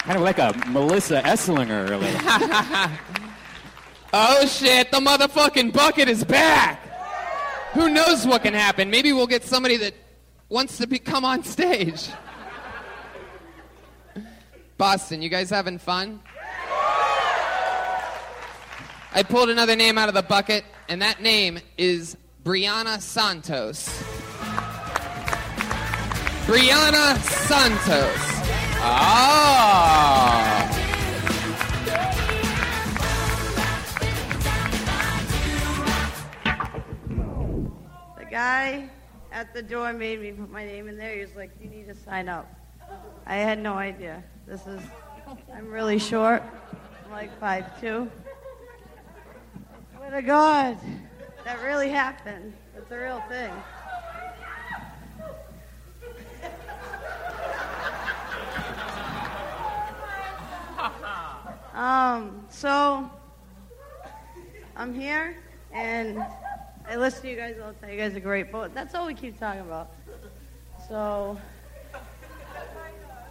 [0.00, 2.90] Kind of like a Melissa Esslinger, really.
[4.12, 6.80] Oh shit, the motherfucking bucket is back.
[7.72, 8.88] Who knows what can happen?
[8.88, 9.94] Maybe we'll get somebody that
[10.48, 12.08] wants to be, come on stage.
[14.78, 16.20] Boston, you guys having fun?
[19.14, 23.88] I pulled another name out of the bucket, and that name is Brianna Santos.
[26.44, 28.16] Brianna Santos.
[28.78, 30.62] Ah.
[38.18, 38.90] The guy
[39.32, 41.14] at the door made me put my name in there.
[41.14, 42.46] He was like, "You need to sign up."
[43.26, 44.22] I had no idea.
[44.46, 44.80] This is.
[45.52, 46.42] I'm really short.
[47.04, 48.10] I'm like five two.
[49.96, 50.78] Swear to God,
[51.44, 52.52] that really happened.
[52.76, 53.52] It's a real thing.
[61.74, 62.46] Um.
[62.48, 63.10] So
[64.76, 65.36] I'm here
[65.72, 66.24] and
[66.88, 67.90] I listen to you guys all the time.
[67.90, 69.90] You guys are great, but that's all we keep talking about.
[70.88, 71.38] So,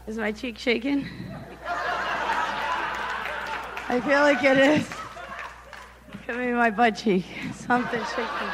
[0.08, 1.08] is my cheek shaking?
[3.88, 4.90] I feel like it is.
[6.26, 7.26] Could be my butt cheek.
[7.54, 8.50] Something shaking.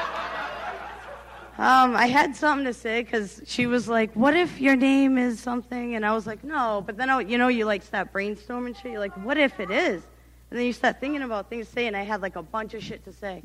[1.57, 5.39] Um, I had something to say because she was like, "What if your name is
[5.39, 8.75] something?" And I was like, "No." But then, I, you know, you like start brainstorming
[8.75, 8.93] shit.
[8.93, 10.01] You're like, "What if it is?"
[10.49, 11.85] And then you start thinking about things to say.
[11.85, 13.43] And I had like a bunch of shit to say,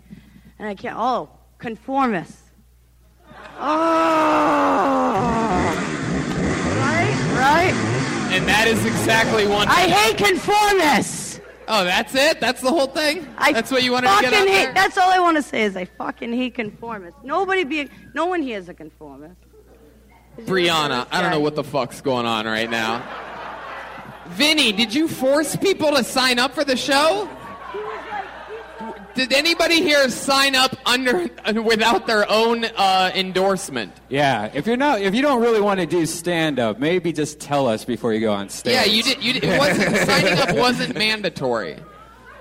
[0.59, 0.97] and I can't.
[0.99, 2.39] Oh, conformist.
[3.59, 4.57] Oh,
[7.37, 7.73] right.
[8.33, 9.69] And that is exactly one.
[9.69, 11.41] I hate conformists.
[11.69, 12.41] Oh, that's it?
[12.41, 13.27] That's the whole thing?
[13.39, 14.65] I that's what you wanted to get out hate.
[14.67, 14.75] there?
[14.75, 17.23] That's all I want to say is I fucking hate conformists.
[17.25, 17.89] Nobody be.
[18.15, 19.37] No one here is a conformist.
[20.41, 23.03] Brianna, I don't know what the fuck's going on right now.
[24.29, 27.29] Vinny, did you force people to sign up for the show?
[29.17, 31.29] Did anybody here sign up under
[31.63, 33.93] without their own uh, endorsement?
[34.11, 37.41] Yeah, if you're not, if you don't really want to do stand up, maybe just
[37.41, 38.75] tell us before you go on stage.
[38.75, 39.25] Yeah, you did.
[39.25, 41.79] You did, it wasn't signing up wasn't mandatory.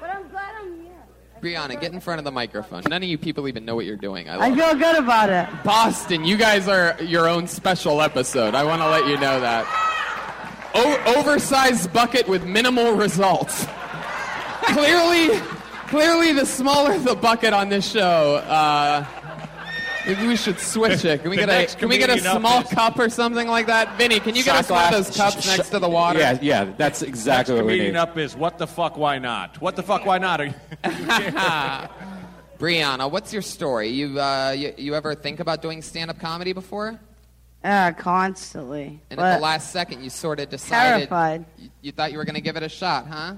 [0.01, 0.93] But I'm glad I'm here.
[1.41, 2.83] Brianna, get in front of the microphone.
[2.89, 4.27] None of you people even know what you're doing.
[4.29, 5.47] I I love feel good about it.
[5.63, 8.53] Boston, you guys are your own special episode.
[8.53, 9.65] I want to let you know that.
[10.75, 13.65] O- oversized bucket with minimal results.
[14.63, 15.39] clearly,
[15.95, 19.05] clearly, the smaller the bucket on this show, uh,
[20.05, 21.21] maybe we should switch it.
[21.21, 23.67] Can we The get a Can we get a small is- cup or something like
[23.67, 23.97] that?
[23.97, 25.87] Vinny, can you get Shot us one of those cups Sh- next sh- to the
[25.89, 26.19] water?
[26.19, 27.99] Yeah, yeah, that's Next exactly what we comedian need.
[27.99, 28.97] up is what the fuck?
[28.97, 29.61] Why not?
[29.61, 30.05] What the fuck?
[30.05, 30.41] Why not?
[30.41, 30.53] Are you,
[32.59, 33.89] Brianna, what's your story?
[33.89, 36.99] You, uh, you you ever think about doing stand up comedy before?
[37.63, 39.01] Uh, constantly.
[39.09, 41.45] And but at the last second, you sort of decided terrified.
[41.57, 43.35] You, you thought you were going to give it a shot, huh?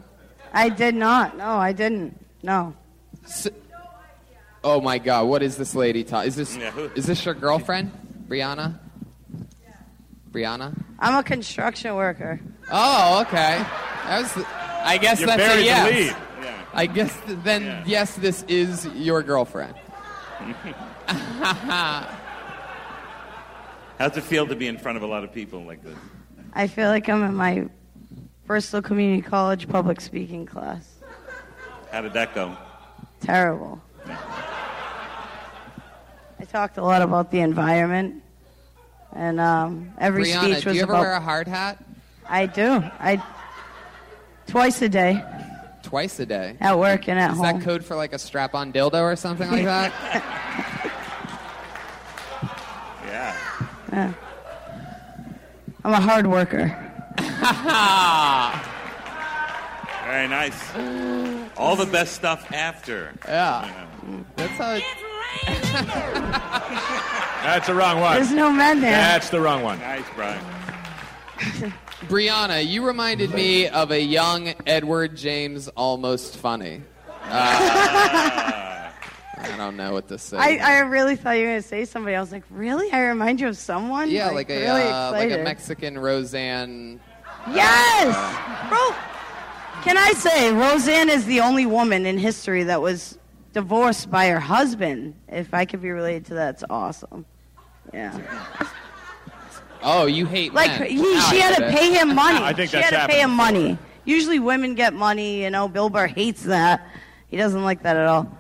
[0.54, 1.38] I did not.
[1.38, 2.20] No, I didn't.
[2.44, 2.74] No.
[3.26, 3.48] S-
[4.64, 5.28] oh my God!
[5.28, 6.04] What is this lady?
[6.04, 7.92] Ta- is this Yeah, who- is this your girlfriend,
[8.28, 8.80] Brianna?
[10.32, 10.78] Brianna?
[11.00, 12.40] I'm a construction worker.
[12.72, 13.58] Oh, okay.
[14.06, 14.46] That was.
[14.84, 16.16] I guess you that's a yes.
[16.42, 16.56] Yeah.
[16.74, 17.84] I guess th- then Yeah.
[17.86, 19.74] yes, this is your girlfriend.
[21.08, 22.06] How's
[24.16, 25.98] it feel to be in front of a lot of people like this?
[26.54, 27.68] I feel like I'm in my
[28.46, 30.88] Bristol Community College public speaking class.
[31.92, 32.56] How did that go?
[33.22, 33.82] Terrible.
[36.40, 38.22] I talked a lot about the environment,
[39.16, 41.02] and um, every Brianna, speech do was you ever about.
[41.02, 41.84] wear a hard hat?
[42.28, 42.84] I do.
[43.00, 43.22] I
[44.48, 45.24] twice a day
[45.84, 46.58] Twice a day.
[46.60, 47.46] at work and at Is home.
[47.46, 49.94] Is that code for like a strap-on dildo or something like that?
[53.94, 54.14] Yeah.
[55.86, 56.68] I'm a hard worker.
[60.06, 60.62] Very nice.
[61.58, 63.14] All the best stuff after.
[63.28, 63.88] yeah.
[64.36, 64.74] That's how.
[64.76, 64.84] It,
[67.44, 68.16] That's the wrong one.
[68.16, 68.92] There's no men there.
[68.92, 69.80] That's the wrong one.
[69.80, 70.44] Nice, Brian.
[72.08, 76.82] Brianna, you reminded me of a young Edward James Almost Funny.
[77.24, 77.28] Uh,
[79.40, 80.38] I don't know what to say.
[80.38, 82.16] I, I really thought you were going to say somebody.
[82.16, 82.92] I was like, really?
[82.92, 84.10] I remind you of someone?
[84.10, 85.44] yeah, like, a really uh, like a.
[85.44, 87.00] Mexican Roseanne.
[87.54, 88.16] Yes!
[88.72, 88.96] Ro-
[89.84, 93.18] Can I say, Roseanne is the only woman in history that was
[93.54, 95.16] divorced by her husband.
[95.30, 97.26] If I could be related to that, it's awesome.
[97.94, 98.18] Yeah.
[99.82, 100.90] Oh, you hate Like, men.
[100.90, 101.76] he, Now she I had to it.
[101.76, 102.40] pay him money.
[102.44, 103.78] I think she that's had to pay him happened money.
[104.04, 105.68] Usually women get money, you know.
[105.70, 106.86] Bill Burr hates that.
[107.30, 108.38] He doesn't like that at all.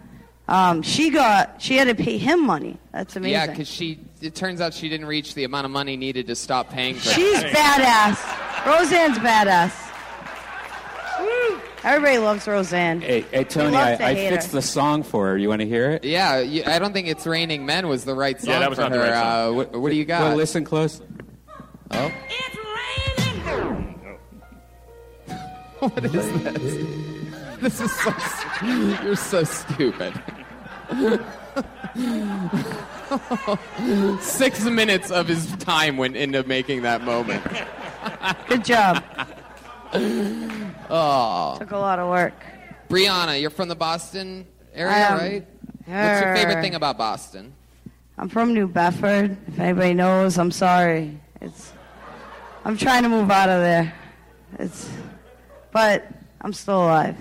[0.48, 2.78] Um, she got, she had to pay him money.
[2.92, 3.34] That's amazing.
[3.34, 4.00] Yeah, because she.
[4.22, 7.10] It turns out she didn't reach the amount of money needed to stop paying for.
[7.10, 8.66] She's badass.
[8.66, 9.87] Roseanne's badass.
[11.84, 11.90] Woo.
[11.90, 13.02] Everybody loves Roseanne.
[13.02, 14.54] Hey, hey Tony, I, I fixed her.
[14.58, 15.38] the song for her.
[15.38, 16.04] You want to hear it?
[16.04, 18.78] Yeah, you, I don't think "It's Raining Men" was the right song Yeah, that was
[18.78, 18.98] for not her.
[18.98, 19.50] the right song.
[19.50, 20.22] Uh, what, what do you got?
[20.22, 21.02] Well, listen close.
[21.92, 22.12] Oh.
[22.30, 24.20] It's raining.
[25.30, 25.80] Oh.
[25.88, 27.58] what is this?
[27.62, 28.12] This is so.
[28.12, 30.14] st- You're so stupid.
[34.22, 37.44] Six minutes of his time went into making that moment.
[38.48, 39.04] Good job.
[40.90, 42.34] Oh, Took a lot of work.
[42.90, 45.18] Brianna, you're from the Boston area, am.
[45.18, 45.46] right?
[45.86, 47.54] What's your favorite thing about Boston?
[48.18, 49.36] I'm from New Bedford.
[49.48, 51.20] If anybody knows, I'm sorry.
[51.42, 51.74] It's.
[52.64, 53.94] I'm trying to move out of there.
[54.60, 54.90] It's.
[55.72, 56.08] But
[56.42, 57.18] I'm still alive.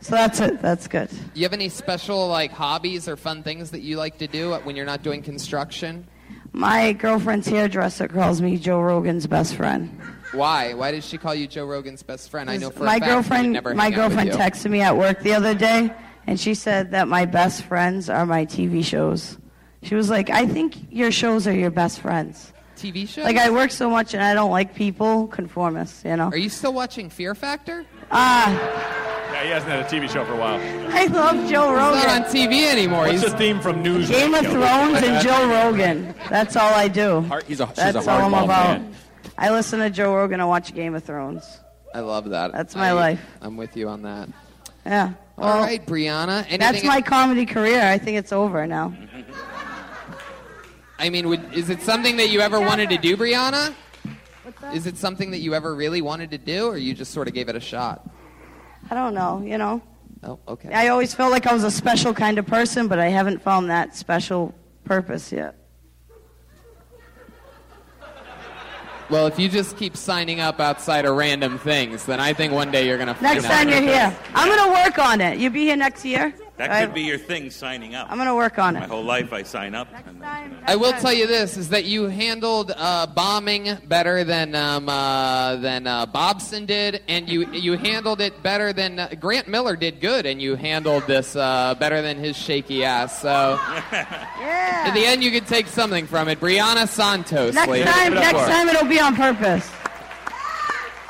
[0.00, 0.62] So that's it.
[0.62, 1.10] That's good.
[1.34, 4.76] You have any special like hobbies or fun things that you like to do when
[4.76, 6.06] you're not doing construction?
[6.52, 10.00] My girlfriend's hairdresser calls me Joe Rogan's best friend.
[10.32, 10.74] Why?
[10.74, 12.50] Why did she call you Joe Rogan's best friend?
[12.50, 14.28] I know for my a fact she would girlfriend, never my hang out with girlfriend
[14.30, 14.36] you.
[14.36, 15.92] texted me at work the other day,
[16.26, 19.38] and she said that my best friends are my TV shows.
[19.82, 23.24] She was like, "I think your shows are your best friends." TV shows.
[23.24, 26.28] Like I work so much and I don't like people, conformists, you know.
[26.28, 27.86] Are you still watching Fear Factor?
[28.10, 28.52] Ah,
[29.32, 30.60] Yeah, he hasn't had a TV show for a while.
[30.94, 31.96] I love Joe Rogan.
[31.98, 33.00] He's not on TV anymore.
[33.06, 34.10] What's He's the theme from News?
[34.10, 34.60] Game of Radio?
[34.60, 36.14] Thrones and Joe Rogan.
[36.28, 37.22] That's all I do.
[37.22, 38.66] Heart- he's a, she's That's a all I'm hardball about.
[38.78, 38.94] fan.
[39.38, 41.60] I listen to Joe Rogan and watch Game of Thrones.
[41.94, 42.52] I love that.
[42.52, 43.20] That's my I- life.
[43.40, 44.28] I'm with you on that.
[44.84, 45.12] Yeah.
[45.38, 46.38] All Well, right, Brianna.
[46.40, 47.82] Anything, That's my comedy career.
[47.82, 48.94] I think it's over now.
[50.98, 53.74] I mean, would, is it something that you ever wanted to do, Brianna?
[54.72, 57.34] Is it something that you ever really wanted to do, or you just sort of
[57.34, 58.08] gave it a shot?
[58.90, 59.82] I don't know, you know.
[60.22, 60.72] Oh, okay.
[60.72, 63.68] I always felt like I was a special kind of person, but I haven't found
[63.70, 65.54] that special purpose yet.
[69.08, 72.70] Well, if you just keep signing up outside of random things, then I think one
[72.70, 73.14] day you're gonna.
[73.14, 74.16] Find Next time you're here.
[74.34, 75.38] I'm gonna work on it.
[75.38, 76.34] You be here next year.
[76.58, 78.06] That I- could be your thing, signing up.
[78.10, 78.80] I'm gonna work on it.
[78.80, 79.88] My whole life I sign up.
[80.06, 84.54] and then- I will tell you this: is that you handled uh, bombing better than
[84.54, 89.48] um, uh, than uh, Bobson did, and you you handled it better than uh, Grant
[89.48, 90.00] Miller did.
[90.00, 93.20] Good, and you handled this uh, better than his shaky ass.
[93.20, 93.60] So,
[93.92, 94.88] Yeah.
[94.88, 96.40] in the end, you could take something from it.
[96.40, 97.92] Brianna Santos, Next ladies.
[97.92, 99.68] time, Give it up next for time it'll be on purpose.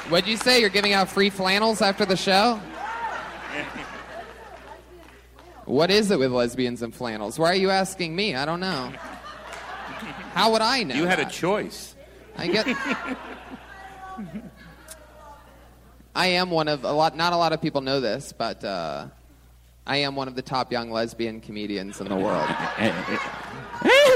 [0.09, 0.61] What'd you say?
[0.61, 2.61] You're giving out free flannels after the show?
[5.66, 7.38] What is it with lesbians and flannels?
[7.38, 8.35] Why are you asking me?
[8.35, 8.92] I don't know.
[10.33, 10.94] How would I know?
[10.94, 11.94] You had a choice.
[12.37, 12.66] I get.
[16.14, 17.16] I am one of a lot.
[17.16, 19.09] Not a lot of people know this, but uh,
[19.87, 22.48] I am one of the top young lesbian comedians in the world.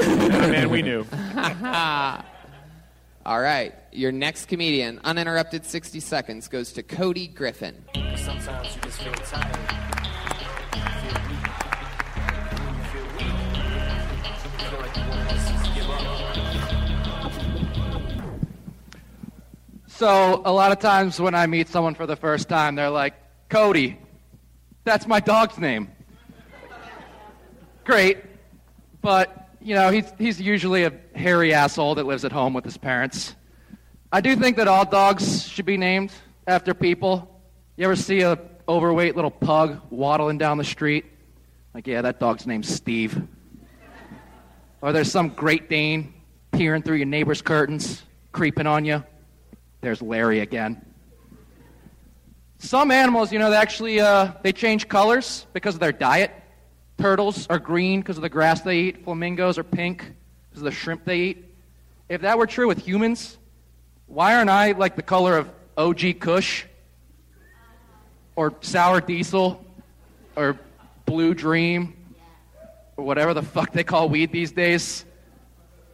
[0.01, 1.05] Man, we knew.
[3.23, 7.85] All right, your next comedian, uninterrupted 60 seconds, goes to Cody Griffin.
[8.15, 10.00] Sometimes you just feel tired.
[20.01, 23.13] So a lot of times when I meet someone for the first time, they're like,
[23.49, 23.99] Cody,
[24.83, 25.91] that's my dog's name.
[27.83, 28.17] Great,
[29.03, 32.77] but you know he's he's usually a hairy asshole that lives at home with his
[32.77, 33.35] parents.
[34.11, 36.11] I do think that all dogs should be named
[36.47, 37.39] after people.
[37.77, 41.05] You ever see a overweight little pug waddling down the street?
[41.75, 43.21] Like, yeah, that dog's name's Steve.
[44.81, 46.11] Or there's some Great Dane
[46.51, 49.03] peering through your neighbor's curtains, creeping on you.
[49.81, 50.85] There's Larry again.
[52.59, 56.31] Some animals, you know, they actually uh, they change colors because of their diet.
[56.99, 59.03] Turtles are green because of the grass they eat.
[59.03, 60.13] Flamingos are pink
[60.49, 61.45] because of the shrimp they eat.
[62.07, 63.39] If that were true with humans,
[64.05, 66.65] why aren't I like the color of OG Kush
[68.35, 69.65] or Sour Diesel
[70.35, 70.59] or
[71.05, 71.95] Blue Dream
[72.97, 75.05] or whatever the fuck they call weed these days?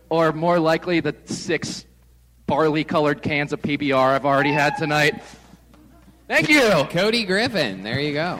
[0.09, 1.85] Or more likely, the six
[2.47, 5.21] barley colored cans of PBR I've already had tonight.
[6.27, 6.85] Thank you.
[6.89, 7.83] Cody Griffin.
[7.83, 8.39] There you go.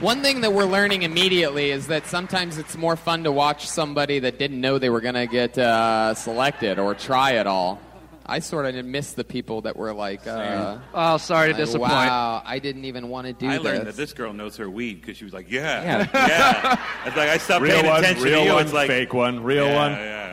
[0.00, 4.18] One thing that we're learning immediately is that sometimes it's more fun to watch somebody
[4.20, 7.80] that didn't know they were going to get uh, selected or try it all.
[8.28, 11.92] I sort of miss the people that were like, uh, Oh, sorry to like, disappoint.
[11.92, 13.52] Wow, I didn't even want to do that.
[13.52, 13.64] I this.
[13.64, 16.80] learned that this girl knows her weed because she was like, yeah, yeah.
[17.06, 18.52] It's like I stopped Real paying one, attention real to you.
[18.52, 19.92] one, it's like fake one, real yeah, one.
[19.92, 20.25] Yeah.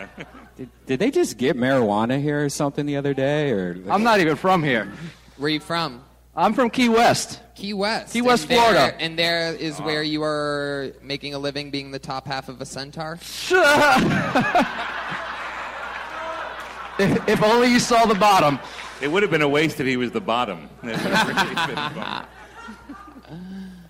[0.64, 3.52] Did, did they just get marijuana here or something the other day?
[3.52, 4.90] Or I'm not even from here.
[5.38, 6.02] Where are you from?
[6.36, 7.42] I'm from Key West.
[7.54, 8.14] Key West.
[8.14, 9.02] Key West, And there- Florida.
[9.02, 12.66] And there is where you are making a living being the top half of a
[12.66, 13.14] centaur?
[13.14, 13.42] If,
[17.28, 18.58] if only you saw the bottom.
[19.02, 20.70] It would have been a waste if he was the bottom.
[20.84, 21.78] It would have really been.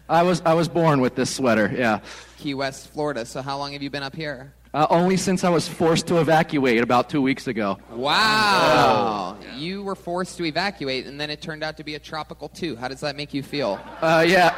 [0.10, 1.72] I was I was born with this sweater.
[1.76, 2.00] Yeah.
[2.38, 3.26] Key West, Florida.
[3.26, 4.54] So how long have you been up here?
[4.74, 7.78] Uh, only since I was forced to evacuate about two weeks ago.
[7.92, 9.38] Wow.
[9.56, 12.76] You were forced to evacuate, and then it turned out to be a tropical two.
[12.76, 13.80] How does that make you feel?
[14.02, 14.56] Uh, yeah.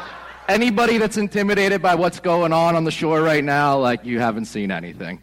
[0.48, 4.46] Anybody that's intimidated by what's going on on the shore right now, like you haven't
[4.46, 5.22] seen anything.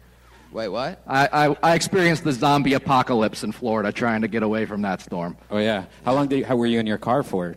[0.51, 1.01] Wait, what?
[1.07, 5.01] I, I, I experienced the zombie apocalypse in Florida trying to get away from that
[5.01, 5.37] storm.
[5.49, 5.85] Oh yeah.
[6.05, 7.55] How long did you, how were you in your car for?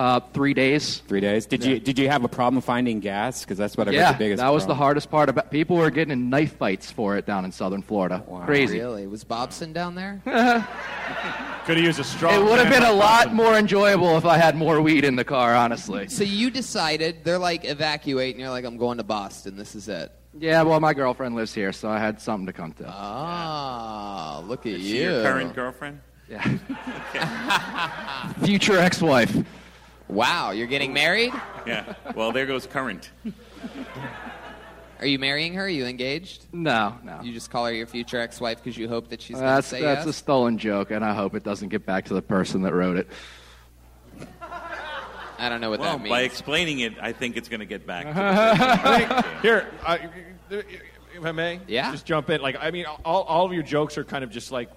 [0.00, 1.02] Uh, three days.
[1.08, 1.44] Three days.
[1.44, 3.42] Did you did you have a problem finding gas?
[3.42, 4.40] Because that's what I yeah, heard the biggest.
[4.40, 5.50] that was the hardest part about.
[5.50, 8.24] People were getting in knife fights for it down in southern Florida.
[8.46, 8.78] Crazy.
[8.78, 9.06] Really?
[9.06, 10.22] Was Bobson down there?
[10.24, 12.32] Could have used a strong.
[12.32, 13.36] It would have been a lot Bobson.
[13.36, 16.08] more enjoyable if I had more weed in the car, honestly.
[16.08, 19.58] so you decided, they're like, evacuate, and you're like, I'm going to Boston.
[19.58, 20.10] This is it.
[20.38, 22.86] Yeah, well, my girlfriend lives here, so I had something to come to.
[22.88, 24.96] Ah, look at Is you.
[24.96, 26.00] she your current girlfriend?
[26.26, 26.42] Yeah.
[28.44, 29.36] Future ex-wife.
[30.10, 31.32] Wow, you're getting married?
[31.66, 31.94] Yeah.
[32.14, 33.10] Well, there goes current.
[34.98, 35.64] Are you marrying her?
[35.64, 36.46] Are you engaged?
[36.52, 37.20] No, no.
[37.22, 39.66] You just call her your future ex-wife because you hope that she's going to That's
[39.66, 42.62] say that's a stolen joke, and I hope it doesn't get back to the person
[42.62, 43.08] that wrote it.
[45.38, 46.10] I don't know what well, that means.
[46.10, 48.06] by explaining it, I think it's going to get back.
[48.06, 49.96] to the I here, uh,
[50.50, 51.90] if I may, Yeah.
[51.92, 52.42] just jump in.
[52.42, 54.68] Like, I mean, all, all of your jokes are kind of just like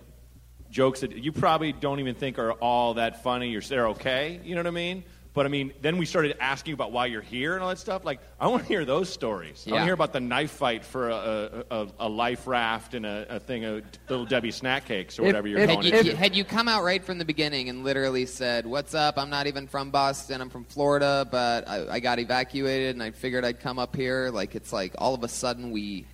[0.69, 4.39] jokes that you probably don't even think are all that funny or they're okay.
[4.45, 5.03] You know what I mean?
[5.34, 8.05] But I mean, then we started asking about why you're here and all that stuff.
[8.05, 9.65] Like, I want to hear those stories.
[9.67, 13.03] I want to hear about the knife fight for a, a, a, life raft and
[13.03, 16.05] a, a thing of little Debbie snack cakes or If- whatever you're if- going Had
[16.05, 19.17] you- had you come out right from the beginning and literally said, "What's up?
[19.17, 20.39] I'm not even from Boston.
[20.39, 24.29] I'm from Florida, but I, I got evacuated and I figured I'd come up here."
[24.29, 26.05] Like it's like all of a sudden we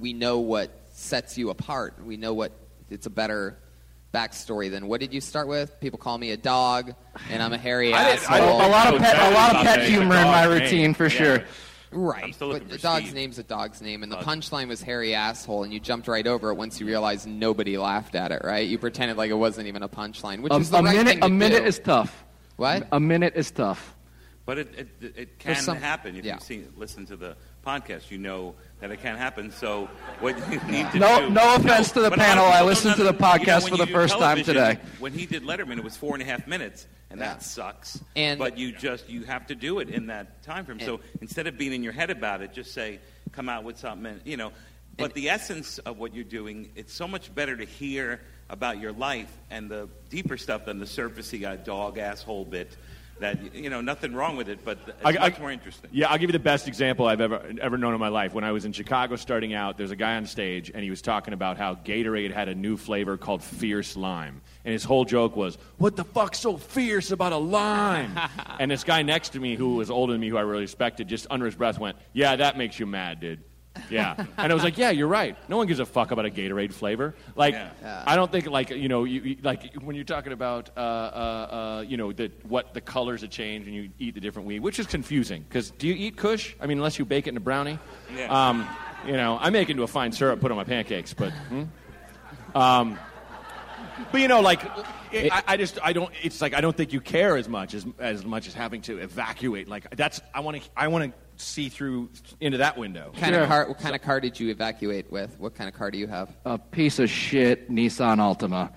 [0.00, 2.02] we know what sets you apart.
[2.02, 2.52] We know what
[2.88, 3.58] it's a better
[4.12, 4.86] backstory then.
[4.88, 5.78] what did you start with?
[5.80, 6.94] People call me a dog,
[7.30, 8.56] and I'm a hairy I didn't- I asshole.
[8.66, 10.62] a lot of pet, a lot of pet humor in my Dog name.
[10.62, 11.08] routine for Yeah.
[11.08, 11.42] sure.
[11.94, 12.34] Right.
[12.40, 13.14] I'm but the for dog's Steve.
[13.14, 16.50] name's a dog's name, and the punchline was hairy asshole, and you jumped right over
[16.50, 18.42] it once you realized nobody laughed at it.
[18.44, 18.66] Right?
[18.66, 21.10] You pretended like it wasn't even a punchline, which A, is the a right minute,
[21.10, 21.68] thing to a minute do.
[21.68, 22.24] is tough.
[22.56, 22.86] What?
[22.92, 23.94] A minute is tough.
[24.44, 26.16] But it, it, it can There's some- happen.
[26.16, 26.34] If yeah.
[26.34, 27.36] you see, listen to the
[27.66, 29.50] podcast, you know that it can't happen.
[29.50, 29.88] So
[30.20, 31.30] what you need to No- do...
[31.30, 32.44] no no offense to the but a lot of panel.
[32.46, 34.78] I listened to the know- you know, podcast for the first time today.
[34.98, 37.26] When he did Letterman, it was four and a half minutes, and Yeah.
[37.34, 38.00] that sucks.
[38.16, 40.80] And- but you just you have to do it in that time frame.
[40.80, 42.98] so instead of being in your head about it, just say,
[43.32, 44.52] come out with something, you know.
[44.96, 48.78] But And- the essence of what you're doing, it's so much better to hear about
[48.78, 52.76] your life and the deeper stuff than the surfacey uh, dog asshole bit.
[53.22, 55.90] That you know, nothing wrong with it, but it's I- I- more interesting.
[55.92, 58.34] Yeah, I'll give you the best example I've ever ever known in my life.
[58.34, 61.00] When I was in Chicago starting out, there's a guy on stage, and he was
[61.00, 65.36] talking about how Gatorade had a new flavor called Fierce Lime, and his whole joke
[65.36, 68.18] was, "What the fuck's so fierce about a lime?"
[68.58, 71.06] and this guy next to me, who was older than me, who I really respected,
[71.08, 73.40] just under his breath went, "Yeah, that makes you mad, dude."
[73.90, 75.36] Yeah, and I was like, "Yeah, you're right.
[75.48, 77.14] No one gives a fuck about a Gatorade flavor.
[77.34, 78.04] Like, Yeah.
[78.06, 80.82] I don't think like you know, you, you- like when you're talking about uh, uh,
[80.82, 84.60] uh, you know the what the colors have changed when you eat the different weed,
[84.60, 85.42] which is confusing.
[85.48, 86.54] Because do you eat Kush?
[86.60, 87.78] I mean, unless you bake it in a brownie.
[88.14, 88.48] Yeah.
[88.50, 88.68] Um,
[89.06, 91.30] you know, I make it into a fine syrup, put on my pancakes, but.
[91.32, 91.64] hmm?
[92.54, 92.98] Um,
[94.10, 94.60] but you know, like,
[95.12, 96.12] I, I just, I don't.
[96.22, 98.98] It's like I don't think you care as much as as much as having to
[98.98, 99.68] evacuate.
[99.68, 102.10] Like that's, I want to, I want to see through
[102.40, 103.10] into that window.
[103.10, 103.68] What kind of car?
[103.68, 105.38] What kind of car did you evacuate with?
[105.38, 106.34] What kind of car do you have?
[106.44, 108.72] A piece of shit Nissan Altima.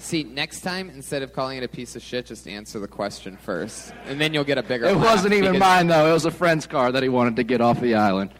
[0.00, 3.36] See, next time instead of calling it a piece of shit, just answer the question
[3.36, 4.86] first, and then you'll get a bigger.
[4.86, 6.08] It wasn't even because mine though.
[6.08, 8.30] It was a friend's car that he wanted to get off the island.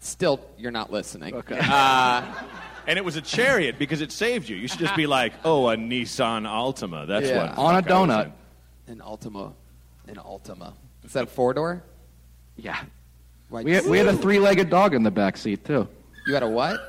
[0.00, 1.34] Still, you're not listening.
[1.34, 1.58] Okay.
[1.60, 2.22] Uh,
[2.88, 4.56] And it was a chariot because it saved you.
[4.56, 7.06] You should just be like, oh, a Nissan Altima.
[7.06, 7.48] That's Yeah.
[7.54, 7.58] what.
[7.58, 8.32] On a fuck I was donut.
[8.86, 8.92] in.
[8.94, 9.52] an Ultima,
[10.08, 10.72] an Ultima.
[11.04, 11.84] Is that a four door?
[12.56, 12.80] Yeah.
[13.50, 15.86] Why'd We had, we had a three-legged dog in the back seat too.
[16.26, 16.80] You had a what?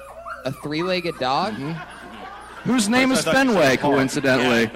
[0.45, 1.53] A three-legged dog?
[1.53, 2.69] Mm-hmm.
[2.69, 3.91] Whose name is I Fenway, said hog.
[3.95, 4.67] coincidentally.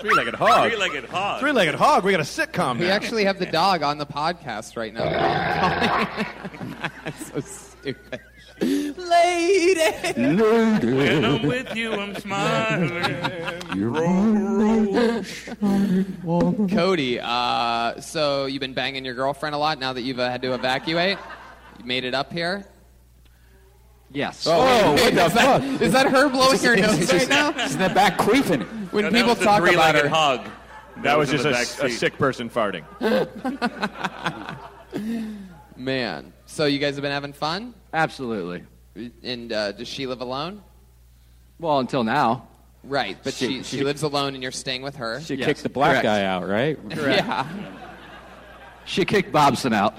[0.00, 0.68] Three-legged hog.
[0.70, 1.40] Three-legged hog.
[1.40, 2.04] Three-legged hog.
[2.04, 2.92] We got a sitcom We now.
[2.92, 5.04] actually have the dog on the podcast right now.
[7.04, 8.20] That's so stupid.
[8.60, 9.80] Lady!
[10.16, 13.60] When I'm with you, I'm smiling.
[16.68, 20.42] Cody, uh, so you've been banging your girlfriend a lot now that you've uh, had
[20.42, 21.18] to evacuate?
[21.78, 22.66] You made it up here?
[24.12, 24.44] Yes.
[24.46, 25.80] Oh, what the is, that, fuck?
[25.80, 27.52] is that her blowing her nose right now?
[27.52, 28.66] She's in the back queefing.
[28.92, 30.08] When No, that people was the talk about three-legged her.
[30.08, 30.48] hog.
[31.02, 31.98] That was in just the a, back a seat.
[31.98, 32.84] sick person farting.
[35.84, 36.32] Man.
[36.46, 37.74] So you guys have been having fun?
[37.92, 38.64] Absolutely.
[39.22, 40.62] And uh, does she live alone?
[41.58, 42.48] Well, until now.
[42.82, 45.20] Right, but she, She- she, she- lives alone and you're staying with her.
[45.20, 46.04] She Yes, kicked the black correct.
[46.04, 46.78] guy out, right?
[46.96, 47.46] Yeah.
[48.86, 49.94] She kicked Bobson out.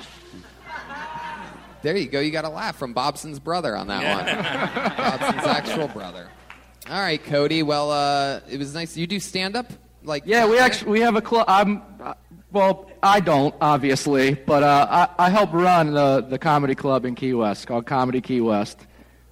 [1.81, 2.19] There you go.
[2.19, 4.95] You got a laugh from Bobson's brother on that one.
[4.95, 6.27] Bobson's actual brother.
[6.89, 7.63] All right, Cody.
[7.63, 8.95] Well, uh, it was nice.
[8.97, 9.67] You do stand up?
[10.03, 11.45] Like Yeah, we actually we have a club.
[11.47, 12.13] I'm uh,
[12.51, 17.15] well, I don't obviously, but uh, I, I help run the the comedy club in
[17.15, 18.79] Key West called Comedy Key West,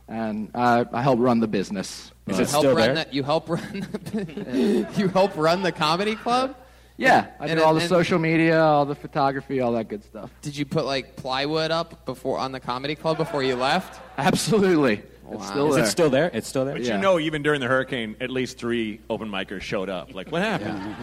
[0.07, 2.11] and I, I help run the business.
[2.27, 3.05] Is You it help still run there?
[3.05, 3.87] The, you help run.
[4.95, 6.55] you help run the comedy club.
[6.97, 10.03] Yeah, I And- do all the and- social media, all the photography, all that good
[10.03, 10.29] stuff.
[10.41, 14.01] Did you put like plywood up before on the comedy club before you left?
[14.17, 15.37] Absolutely, Wow.
[15.37, 15.83] it's still Is there.
[15.83, 16.29] it still there?
[16.33, 16.73] It's still there?
[16.75, 16.95] But Yeah.
[16.95, 20.13] you know, even during the hurricane, at least three open micers showed up.
[20.13, 20.95] Like, what happened?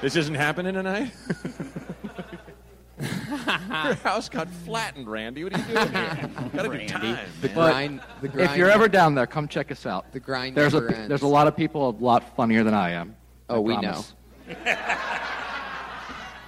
[0.00, 1.12] This isn't happening tonight?
[3.00, 5.44] Your house got flattened, Randy.
[5.44, 6.30] What are you doing here?
[6.52, 7.18] Gotta do time.
[7.40, 7.48] The.
[7.48, 8.00] But grind.
[8.22, 8.50] The grind.
[8.50, 10.10] if you're ever down there, come check us out.
[10.12, 11.08] the grind There's a never ends.
[11.08, 13.14] there's a lot of people a lot funnier than I am.
[13.48, 14.14] Oh, I we promise.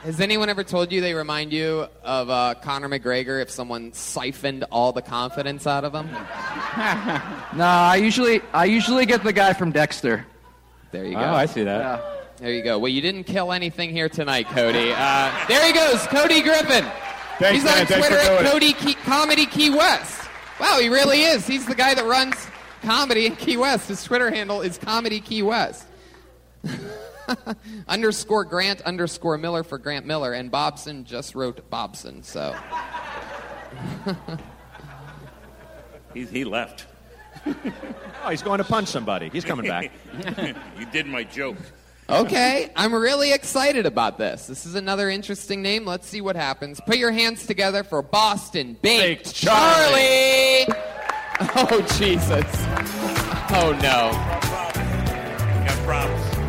[0.02, 4.64] Has anyone ever told you they remind you of uh, Conor McGregor if someone siphoned
[4.70, 6.08] all the confidence out of him?
[7.52, 10.24] No, I usually I usually get the guy from Dexter.
[10.92, 11.20] There you go.
[11.20, 11.34] Oh.
[11.34, 11.78] I see that.
[11.80, 12.00] Yeah.
[12.36, 12.78] There you go.
[12.78, 14.92] Well, you didn't kill anything here tonight, Cody.
[14.94, 16.84] Uh, there he goes, Cody Griffin.
[17.38, 17.80] Thanks, He's man.
[17.80, 18.52] on Thanks Twitter for at doing it.
[18.52, 20.28] Cody Key, Comedy Key West.
[20.60, 21.46] Wow, he really is.
[21.46, 22.34] He's the guy that runs
[22.82, 23.88] comedy in Key West.
[23.88, 25.86] His Twitter handle is Comedy Key West.
[27.88, 32.22] underscore Grant underscore Miller for Grant Miller, and Bobson just wrote Bobson.
[32.22, 32.54] So
[36.14, 36.86] He's, he left.
[38.22, 39.30] Oh, he's going to punch somebody.
[39.30, 39.90] He's coming back.
[40.78, 41.56] you did my joke.
[42.10, 44.46] Okay, I'm really excited about this.
[44.46, 45.86] This is another interesting name.
[45.86, 46.82] Let's see what happens.
[46.84, 50.66] Put your hands together for Boston Baked, Baked Charlie.
[51.56, 52.44] Oh Jesus!
[53.52, 54.10] Oh no!
[55.58, 56.39] We got props.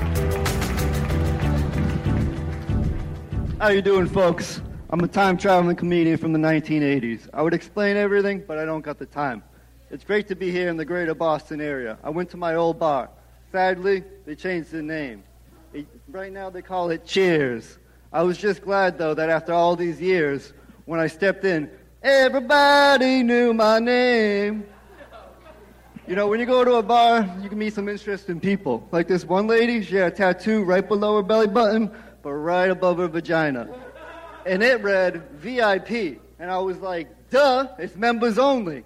[3.62, 4.60] How you doing, folks?
[4.90, 7.30] I'm a time traveling comedian from the 1980s.
[7.32, 9.44] I would explain everything, but I don't got the time.
[9.92, 12.00] It's great to be here in the greater Boston area.
[12.04, 13.12] I went to my old bar.
[13.52, 15.22] Sadly, they changed the name.
[15.74, 17.78] It- right now they call it Cheers.
[18.12, 20.54] I was just glad, though, that after all these years,
[20.86, 21.70] when I stepped in,
[22.02, 24.66] everybody knew my name.
[26.08, 28.88] You know, when you go to a bar, you can meet some interesting people.
[28.92, 31.92] Like this one lady, she had a tattoo right below her belly button,
[32.22, 33.70] but right above her vagina.
[34.46, 36.20] And it read VIP.
[36.40, 38.84] And I was like, duh, it's members only.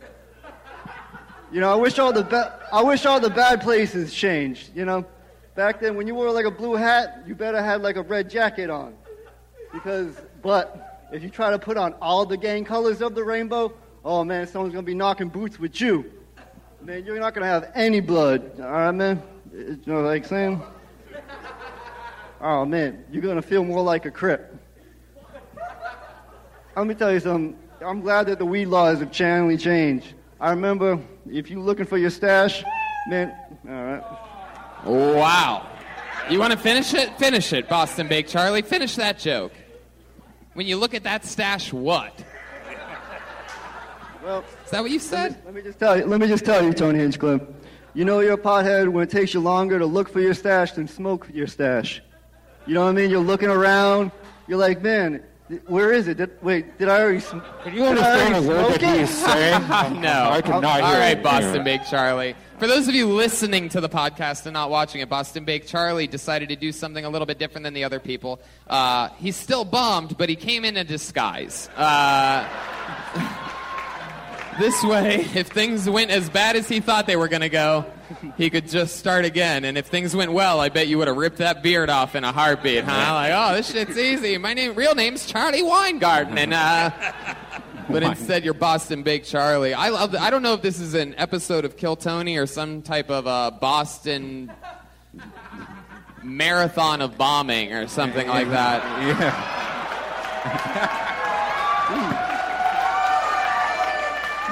[1.51, 4.71] You know, I wish all the ba- I wish all the bad places changed.
[4.75, 5.05] You know,
[5.55, 8.29] back then when you wore like a blue hat, you better had like a red
[8.29, 8.95] jacket on,
[9.71, 13.71] because but if you try to put on all the gang colors of the rainbow,
[14.03, 16.11] oh man, someone's gonna be knocking boots with you.
[16.81, 18.59] Man, you're not gonna have any blood.
[18.59, 19.21] All right, man.
[19.53, 20.61] You know, like saying.
[22.41, 24.55] Oh man, you're gonna feel more like a crip.
[26.75, 27.57] Let me tell you something.
[27.83, 30.13] I'm glad that the weed laws have finally changed.
[30.39, 30.99] I remember
[31.31, 32.63] if you're looking for your stash,
[33.07, 33.33] man.
[33.67, 34.03] All right.
[34.85, 35.67] Wow.
[36.29, 37.17] You want to finish it?
[37.17, 38.61] Finish it, Boston Bake Charlie.
[38.61, 39.53] Finish that joke.
[40.53, 42.23] When you look at that stash, what?
[44.23, 45.39] Well, is that what you said?
[45.45, 46.05] Let me just tell you.
[46.05, 47.43] Let me just tell you, Tony Hinchcliffe.
[47.93, 50.71] You know you're a pothead when it takes you longer to look for your stash
[50.71, 52.01] than smoke your stash.
[52.67, 53.09] You know what I mean?
[53.09, 54.11] You're looking around.
[54.47, 55.23] You're like, man,
[55.67, 56.17] where is it?
[56.17, 57.19] Did, wait, did I already?
[57.19, 60.01] Sm- Can you understand a word that he is saying?
[60.01, 60.29] no.
[60.31, 61.23] I cannot All hear right, it.
[61.23, 62.35] Boston Bake Charlie.
[62.57, 66.07] For those of you listening to the podcast and not watching it, Boston Bake Charlie
[66.07, 68.39] decided to do something a little bit different than the other people.
[68.67, 71.69] Uh, he's still bummed, but he came in a disguise.
[71.75, 72.47] Uh,
[74.59, 77.85] this way, if things went as bad as he thought they were going to go,
[78.37, 79.65] he could just start again.
[79.65, 82.23] And if things went well, I bet you would have ripped that beard off in
[82.23, 83.13] a heartbeat, huh?
[83.13, 84.37] Like, oh, this shit's easy.
[84.37, 86.91] My name, real name's Charlie Weingarten, and uh,
[87.89, 89.73] but instead you're Boston Bake Charlie.
[89.73, 90.11] I love.
[90.11, 93.09] The, I don't know if this is an episode of Kill Tony or some type
[93.09, 94.51] of uh, Boston
[96.23, 98.81] marathon of bombing or something like that.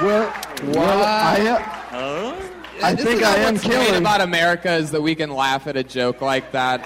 [0.03, 0.33] Well,
[0.65, 1.47] well, I,
[1.93, 2.49] uh,
[2.83, 4.01] I This think I am what's great killing.
[4.01, 6.85] about America is that we can laugh at a joke like that.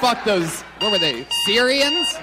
[0.00, 0.62] Fuck those.
[0.80, 1.26] What were they?
[1.44, 2.18] Syrians?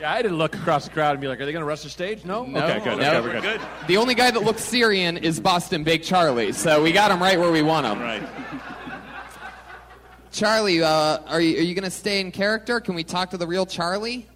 [0.00, 1.82] Yeah, I didn't look across the crowd and be like, "Are they going to rush
[1.82, 2.46] the stage?" No.
[2.46, 2.98] No, okay, good.
[2.98, 3.12] no.
[3.18, 3.60] Okay, we're good.
[3.86, 7.38] The only guy that looks Syrian is Boston Bake Charlie, so we got him right
[7.38, 8.00] where we want him.
[8.00, 8.26] Right.
[10.32, 12.78] Charlie, uh, are you, are you going to stay in character?
[12.80, 14.26] Can we talk to the real Charlie?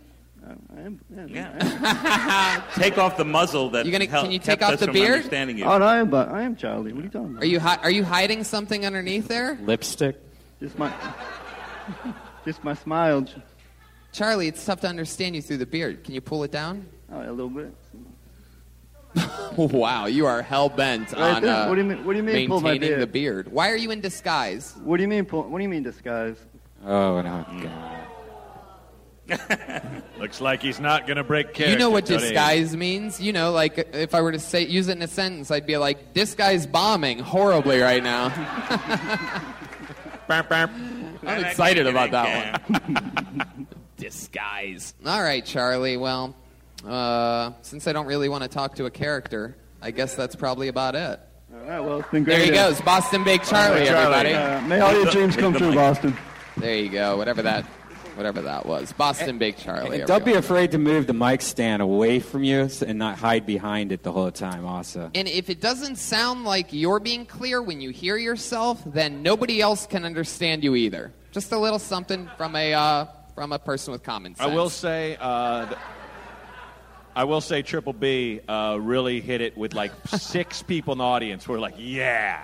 [2.74, 5.14] Take off the muzzle that You gonna- hel- can you take off the beard?
[5.14, 5.64] understanding you.
[5.64, 6.92] Oh, no, I am, but I am Charlie.
[6.92, 7.42] What are you talking about?
[7.42, 9.58] Are you hi- are you hiding something underneath there?
[9.62, 10.16] Lipstick.
[10.60, 10.92] Just my,
[12.44, 13.24] just my smile.
[14.12, 16.04] Charlie, it's tough to understand you through the beard.
[16.04, 16.86] Can you pull it down?
[17.12, 17.72] Oh, a little bit.
[19.56, 22.22] wow, you are hell bent Right on uh, What do you mean- what do you
[22.22, 23.02] mean, pull my maintaining beard?
[23.02, 23.52] the beard.
[23.52, 24.74] Why are you in disguise?
[24.84, 25.24] What do you mean?
[25.24, 26.36] pull- What do you mean disguise?
[26.84, 27.44] Oh no.
[30.18, 31.70] Looks like he's not going to break character.
[31.72, 32.20] you know what Tony.
[32.20, 33.20] disguise means?
[33.20, 35.76] You know, like if I were to say use it in a sentence, I'd be
[35.76, 38.28] like, "This guy's bombing horribly right now."
[40.28, 43.66] I'm excited about that one.
[43.96, 44.94] Disguise.
[45.04, 45.96] All right, Charlie.
[45.96, 46.34] Well,
[46.86, 50.68] uh, since I don't really want to talk to a character, I guess that's probably
[50.68, 51.20] about it.
[51.52, 52.36] All right, well, it's been great.
[52.36, 54.32] There he goes, Boston Bake Charlie, All right, everybody.
[54.34, 56.16] Uh, may all your dreams come true, Boston.
[56.56, 57.16] There you go.
[57.16, 57.66] Whatever that,
[58.20, 60.00] whatever that was, Boston Big Charlie.
[60.00, 60.38] And don't be everyone.
[60.44, 64.12] afraid to move the mic stand away from you and not hide behind it the
[64.12, 64.66] whole time.
[64.66, 69.22] Also, And if it doesn't sound like you're being clear when you hear yourself, then
[69.22, 71.14] nobody else can understand you either.
[71.32, 74.50] Just a little something from a uh, from a person with common sense.
[74.50, 75.78] I will say, uh, th-
[77.16, 81.04] I will say, Triple B uh, really hit it with like six people in the
[81.04, 82.42] audience who were like, "Yeah."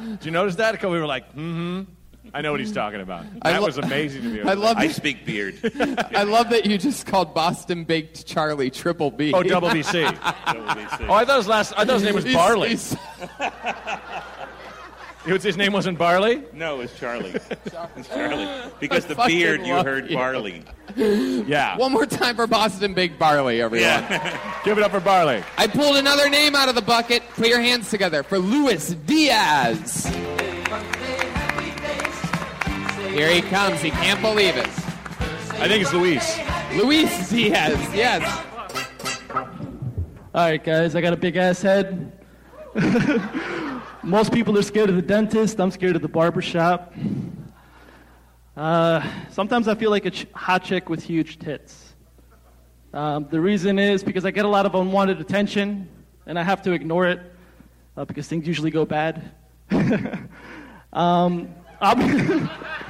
[0.00, 0.72] Did you notice that?
[0.72, 1.82] Because we were like, "Mm-hmm."
[2.34, 3.24] I know what he's talking about.
[3.42, 4.40] I That lo- was amazing to me.
[4.42, 5.54] I love I that- speak beard.
[6.14, 9.32] I love that you just called Boston Baked Charlie Triple B.
[9.32, 10.04] Oh, double BC.
[11.08, 11.72] Oh, I thought his last.
[11.76, 12.68] I thought his name was He's- Barley.
[12.70, 12.96] he's-
[15.26, 16.42] It was- his name wasn't Barley.
[16.52, 17.30] No, it's Charlie.
[17.96, 18.46] It's Charlie.
[18.78, 20.16] Because I the beard, you heard you.
[20.16, 20.62] barley.
[20.96, 21.78] Yeah.
[21.78, 23.88] One more time for Boston Baked Barley, everyone.
[23.88, 24.60] Yeah.
[24.64, 25.42] Give it up for Barley.
[25.56, 27.22] I pulled another name out of the bucket.
[27.36, 30.04] Put your hands together for Luis Diaz.
[33.14, 33.80] Here he comes.
[33.80, 34.66] He can't believe it.
[34.66, 36.36] I think it's Luis.
[36.72, 38.44] Luis Diaz, yes.
[39.30, 39.44] All
[40.34, 42.10] right, guys, I got a big ass head.
[44.02, 45.60] Most people are scared of the dentist.
[45.60, 46.92] I'm scared of the barber shop.
[48.56, 51.94] Uh, sometimes I feel like a ch- hot chick with huge tits.
[52.92, 55.88] Um, the reason is because I get a lot of unwanted attention,
[56.26, 57.20] and I have to ignore it
[57.96, 59.30] uh, because things usually go bad.
[60.92, 61.96] um, I'll,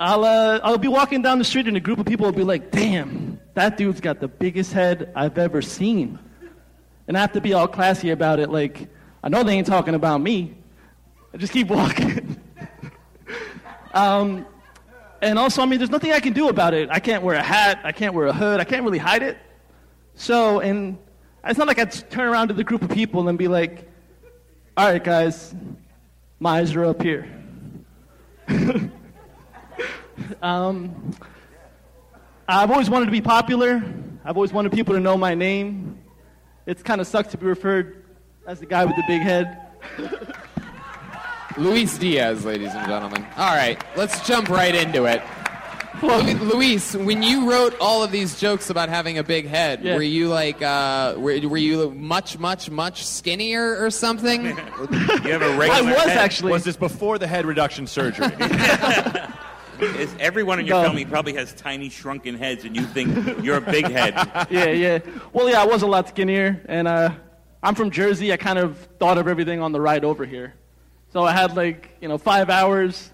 [0.00, 2.42] I'll, uh, I'll be walking down the street, and a group of people will be
[2.42, 6.18] like, "Damn, that dude's got the biggest head I've ever seen,"
[7.06, 8.88] and I have to be all classy about it, like,
[9.22, 10.54] "I know they ain't talking about me."
[11.34, 12.36] I just keep walking.
[13.94, 14.44] um,
[15.22, 16.90] and also, I mean, there's nothing I can do about it.
[16.90, 17.80] I can't wear a hat.
[17.84, 18.60] I can't wear a hood.
[18.60, 19.38] I can't really hide it.
[20.14, 20.98] So, and
[21.44, 23.88] it's not like I'd turn around to the group of people and be like,
[24.76, 25.54] all right, guys,
[26.38, 27.28] my eyes are up here.
[30.42, 31.14] um,
[32.48, 33.82] I've always wanted to be popular.
[34.24, 35.98] I've always wanted people to know my name.
[36.66, 38.04] It's kind of sucks to be referred
[38.46, 39.58] as the guy with the big head.
[41.56, 43.26] Luis Diaz, ladies and gentlemen.
[43.36, 45.22] All right, let's jump right into it.
[46.02, 49.94] Lu- Luis, when you wrote all of these jokes about having a big head, Yeah.
[49.94, 54.44] were you like, uh, were, were you much, much, much skinnier or something?
[55.22, 56.18] You have a regular I was head?
[56.18, 56.52] actually.
[56.52, 58.26] Was this before the head reduction surgery?
[59.80, 60.86] Is everyone in your No.
[60.88, 64.14] family probably has tiny shrunken heads, and you think you're a big head?
[64.50, 64.98] yeah, yeah.
[65.32, 67.10] Well, yeah, I was a lot skinnier, and uh,
[67.62, 68.32] I'm from Jersey.
[68.32, 70.54] I kind of thought of everything on the ride over here.
[71.12, 73.10] So I had like, you know, five hours,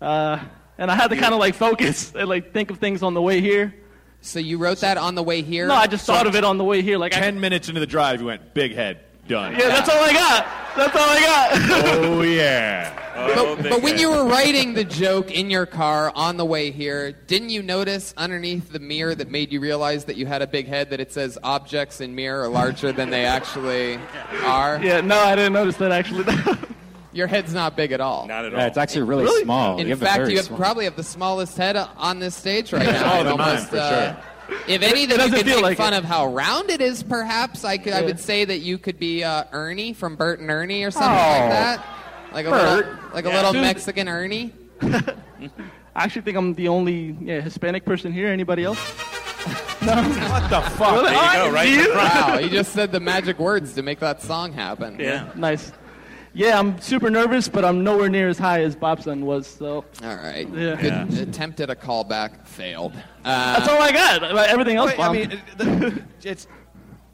[0.00, 0.38] uh,
[0.78, 3.22] and I had to kind of like focus and like think of things on the
[3.22, 3.74] way here.
[4.20, 5.68] So you wrote that on the way here?
[5.68, 6.98] No, I just thought of it on the way here.
[6.98, 9.52] Like, I, Ten minutes into the drive, you went big head, done.
[9.52, 10.46] yeah, that's all I got.
[10.76, 11.94] That's all I got.
[12.04, 13.04] Oh yeah.
[13.14, 16.70] But, oh, but when you were writing the joke in your car on the way
[16.70, 20.46] here, didn't you notice underneath the mirror that made you realize that you had a
[20.46, 23.96] big head that it says objects in mirror are larger than they actually
[24.44, 24.80] are?
[24.82, 26.24] yeah, no, I didn't notice that actually.
[27.18, 28.28] Your head's not big at all.
[28.28, 29.78] Not at Yeah, it's actually really, small.
[29.80, 32.72] In you have fact, you have small- probably have the smallest head on this stage
[32.72, 33.00] right now.
[33.00, 34.16] Smaller It than mine, almost, for uh,
[34.68, 35.98] If anything, It you could feel make like fun it.
[35.98, 37.02] of how round it is.
[37.02, 37.92] Perhaps I could.
[37.92, 41.10] I would say that you could be uh, Ernie from Bert and Ernie or something
[41.10, 41.12] Oh.
[41.12, 41.84] like that,
[42.32, 43.14] like a little, Bert.
[43.14, 43.62] like a little Dude.
[43.62, 44.52] Mexican Ernie.
[44.80, 45.10] I
[45.96, 48.28] actually think I'm the only yeah, Hispanic person here.
[48.28, 48.78] Anybody else?
[49.80, 50.92] What the fuck?
[50.92, 51.10] Really?
[51.10, 51.76] There you go, right you?
[51.78, 52.14] the front.
[52.28, 54.98] Wow, you just said the magic words to make that song happen.
[54.98, 55.30] Yeah.
[55.36, 55.72] Nice.
[56.34, 59.46] Yeah, I'm super nervous, but I'm nowhere near as high as Bobson was.
[59.46, 60.48] So All right.
[60.50, 61.04] Yeah.
[61.06, 62.94] Good attempt at a callback failed.
[63.24, 64.22] Uh, that's all I got.
[64.48, 66.46] Everything else, Wait, I mean, it's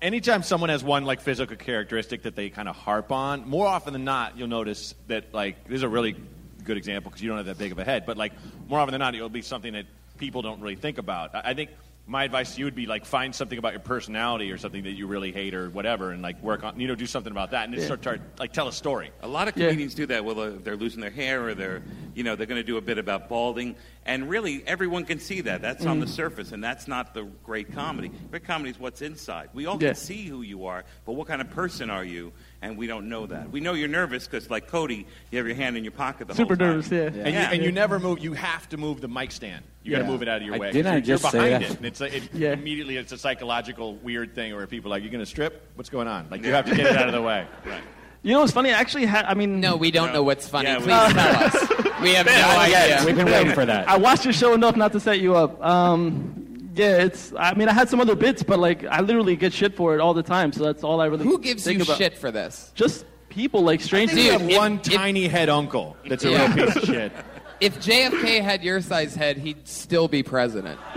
[0.03, 3.49] anytime someone has one like physical characteristic that they kind of harp on.
[3.49, 6.15] More often than not, you'll notice that like this is a really
[6.63, 8.05] good example because you don't have that big of a head.
[8.07, 8.33] But like
[8.69, 9.87] more often than not, it'll be something that
[10.19, 11.35] people don't really think about.
[11.35, 11.71] I, I think
[12.07, 14.93] my advice to you would be like find something about your personality or something that
[14.93, 17.65] you really hate or whatever, and like work on you know do something about that
[17.65, 17.87] and just Yeah.
[17.97, 19.11] start, start like tell a story.
[19.23, 19.69] A lot of Yeah.
[19.69, 20.25] comedians do that.
[20.25, 21.83] Well, uh, they're losing their hair, or they're,
[22.15, 23.75] you know, they're going to do a bit about balding,
[24.05, 25.63] and really, everyone can see that.
[25.63, 26.11] That's on the Mm.
[26.11, 28.11] surface, and that's not the great comedy.
[28.31, 29.49] Great comedy is what's inside.
[29.55, 29.89] We all Yeah.
[29.89, 32.33] can see who you are, but what kind of person are you?
[32.65, 33.51] And we don't know that.
[33.51, 36.35] We know you're nervous because, like Cody, you have your hand in your pocket the
[36.35, 36.83] super whole time.
[36.83, 37.17] Super nervous.
[37.17, 37.23] Yeah.
[37.25, 38.21] And, you, and you never move.
[38.21, 39.63] You have to move the mic stand.
[39.83, 40.11] You got to Yeah.
[40.11, 40.67] move it out of your I- way.
[40.69, 41.71] 'cause didn't I you're, just you're say behind that?
[41.73, 41.77] it.
[41.77, 42.53] And it's, it, Yeah.
[42.55, 45.63] immediately it's a psychological weird thing where people are like, "You're going to strip?
[45.75, 47.47] What's going on?" Like you have to get it out of the way.
[48.23, 48.71] You know what's funny?
[48.71, 49.27] I actually had.
[49.27, 50.69] I mean, no, we don't know what's funny.
[50.71, 52.01] Yeah, we- Please tell us.
[52.01, 53.03] We have no idea.
[53.05, 53.87] We've been waiting for that.
[53.87, 55.63] I watched your show enough not to set you up.
[55.63, 56.44] Um,
[56.75, 57.33] yeah, it's.
[57.39, 60.01] I mean, I had some other bits, but like, I literally get shit for it
[60.01, 60.53] all the time.
[60.53, 61.25] So that's all I really.
[61.25, 61.99] Who gives think you about.
[61.99, 62.73] shit for this?
[62.75, 64.15] Just people, like strangers.
[64.17, 66.55] think you have if- one if- tiny head uncle that's a Yeah.
[66.55, 67.13] real piece of shit.
[67.61, 70.79] If JFK had your size head, he'd still be president.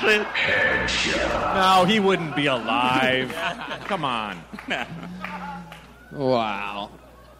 [0.00, 0.26] Shit
[1.54, 3.30] No, he wouldn't be alive.
[3.84, 4.42] Come on.
[6.10, 6.90] Wow.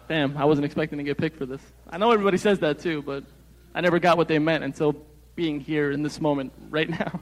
[0.07, 1.61] Damn, I wasn't expecting to get picked for this.
[1.89, 3.23] I know everybody says that too, but
[3.73, 4.95] I never got what they meant until
[5.35, 7.19] being here in this moment right now.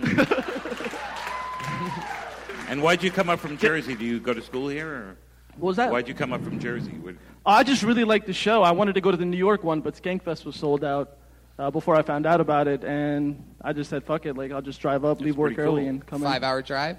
[2.66, 3.94] And why'd you come up from Jersey?
[3.94, 5.16] Do you go to school here, or
[5.58, 5.92] What was that?
[5.92, 6.92] why'd you come up from Jersey?
[7.04, 8.62] Would- I just really liked the show.
[8.62, 11.18] I wanted to go to the New York one, but Skankfest was sold out
[11.58, 14.34] uh, before I found out about it, and I just said, "Fuck it!
[14.36, 15.88] Like I'll just drive up, leave work pretty early, cool.
[15.90, 16.96] and come Five in." hour drive?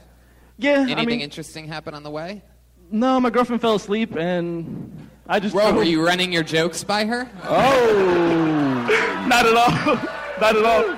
[0.58, 2.44] Yeah, Anything I mean, interesting happen on the way?
[2.92, 5.56] no, my girlfriend fell asleep, and I just.
[5.56, 7.28] Bro, were you running your jokes by her?
[7.44, 9.96] Oh, not at all,
[10.40, 10.96] not at all,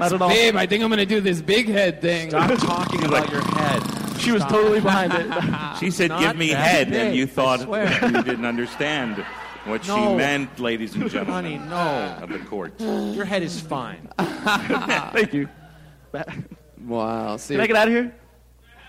[0.00, 0.28] not at all.
[0.28, 2.30] Babe, I think I'm going to do this big head thing.
[2.30, 3.82] Stop talking about your head.
[4.20, 5.26] She was totally behind it.
[5.78, 7.60] She said, not "Give me that head," big, and you thought
[8.02, 9.24] you didn't understand
[9.64, 12.18] what she meant, ladies and gentlemen Honey, no.
[12.22, 12.78] of the court.
[12.80, 14.08] Your head is fine.
[14.18, 15.48] Thank you.
[16.84, 17.36] Wow.
[17.36, 18.14] See, Can I get out of here?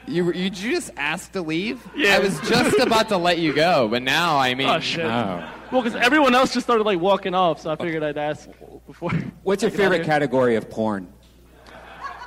[0.08, 1.86] you, you, did you just ask to leave?
[1.96, 2.16] Yeah.
[2.16, 5.06] I was just about to let you go, but now, I oh, mean, Oh shit!
[5.06, 5.48] Oh.
[5.72, 8.50] Well, because everyone else just started like walking off, so I figured I'd ask
[8.86, 9.12] before.
[9.44, 11.12] What's your I get out favorite category of porn?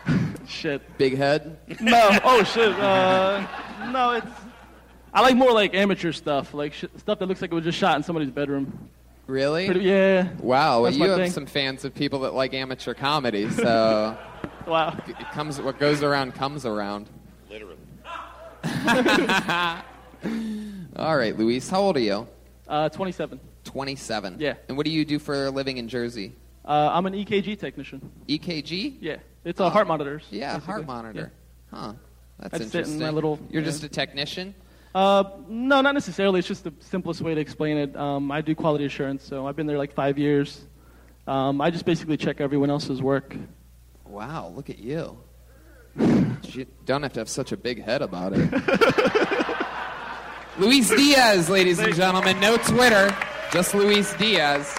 [0.47, 0.83] Shit.
[0.99, 1.59] Big head?
[1.81, 2.19] No.
[2.25, 2.73] Oh shit.
[2.73, 3.47] Uh,
[3.91, 4.27] no, it's.
[5.13, 7.79] I like more like amateur stuff, like sh- stuff that looks like it was just
[7.79, 8.91] shot in somebody's bedroom.
[9.27, 9.67] Really?
[9.67, 10.29] Pretty- yeah.
[10.41, 10.83] Wow.
[10.83, 11.31] Well, That's you my have thing.
[11.31, 14.19] some fans of people that like amateur comedy, so.
[14.67, 14.97] wow.
[15.07, 15.61] It comes.
[15.61, 17.09] What goes around comes around.
[17.49, 17.77] Literally.
[20.97, 21.69] All right, Luis.
[21.71, 22.27] How old are you?
[22.67, 23.41] Uh, 27.
[23.65, 24.37] 27.
[24.39, 24.55] Yeah.
[24.69, 26.33] And what do you do for a living in Jersey?
[26.65, 28.11] Uh, I'm an EKG technician.
[28.29, 28.97] EKG?
[29.01, 29.17] Yeah.
[29.45, 30.25] It's uh, heart monitors.
[30.31, 30.67] Yeah, basically.
[30.73, 31.33] heart monitor.
[31.71, 31.93] Huh.
[32.39, 32.99] That's I'd sit in interesting.
[33.01, 33.69] my little- You're yeah.
[33.69, 34.55] just a technician?
[34.95, 36.39] Uh, no, not necessarily.
[36.39, 37.97] It's just the simplest way to explain it.
[37.97, 40.65] Um, I do quality assurance, so I've been there like five years.
[41.27, 43.35] Um, I just basically check everyone else's work.
[44.07, 45.19] Wow, look at you.
[45.99, 48.49] you don't have to have such a big head about it.
[50.59, 52.39] Luis Diaz, ladies and gentlemen.
[52.39, 53.15] No Twitter,
[53.53, 54.73] just Luis Diaz.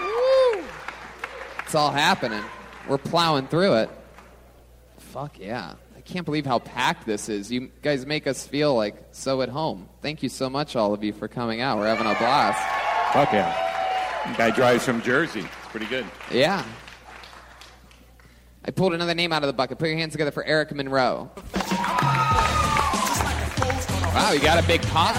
[0.00, 0.64] Woo.
[1.64, 2.42] It's all happening.
[2.88, 3.90] We're plowing through it.
[4.98, 5.74] Fuck yeah.
[5.96, 7.50] I can't believe how packed this is.
[7.50, 9.88] You guys make us feel like so at home.
[10.00, 11.78] Thank you so much, all of you, for coming out.
[11.78, 13.12] We're having a blast.
[13.12, 14.36] Fuck yeah.
[14.38, 15.40] Guy drives from Jersey.
[15.40, 16.06] It's pretty good.
[16.30, 16.64] Yeah.
[18.64, 19.78] I pulled another name out of the bucket.
[19.78, 21.30] Put your hands together for Eric Monroe.
[24.14, 25.16] Wow, you got a big pop.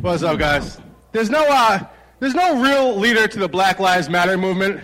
[0.00, 0.80] What's up, guys?
[1.12, 1.78] There's no, uh,
[2.18, 4.80] there's no real leader to the Black Lives Matter movement,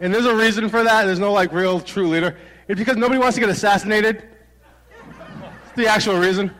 [0.00, 1.04] and there's a reason for that.
[1.04, 2.36] There's no like real true leader.
[2.66, 4.24] It's because nobody wants to get assassinated.
[5.66, 6.52] It's the actual reason.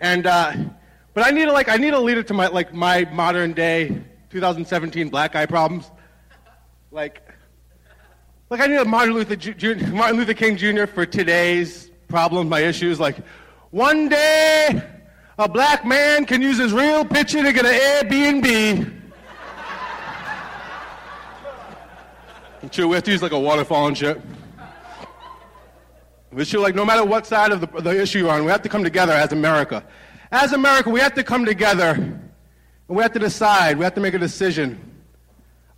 [0.00, 0.54] And uh,
[1.12, 4.02] but I need a, like I need a leader to my like my modern day
[4.30, 5.88] 2017 black guy problems.
[6.90, 7.23] Like,
[8.50, 10.86] like I need a Martin Luther Ju- Martin Luther King Jr.
[10.86, 13.00] for today's problems, my issues.
[13.00, 13.16] Like,
[13.70, 14.82] one day
[15.38, 19.00] a black man can use his real picture to get an Airbnb.
[22.62, 24.20] And chill with you, it's like a waterfall and shit.
[26.32, 28.62] But shit, like no matter what side of the, the issue you're on, we have
[28.62, 29.84] to come together as America.
[30.32, 32.30] As America, we have to come together and
[32.88, 34.93] we have to decide, we have to make a decision.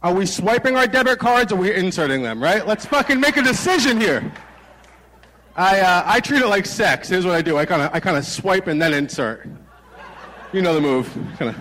[0.03, 2.67] Are we swiping our debit cards or are we inserting them, right?
[2.67, 4.33] Let's fucking make a decision here.
[5.57, 7.09] I, uh, I treat it like sex.
[7.09, 9.49] Here's what I do I kind of I kinda swipe and then insert.
[10.53, 11.13] You know the move.
[11.39, 11.55] Kinda.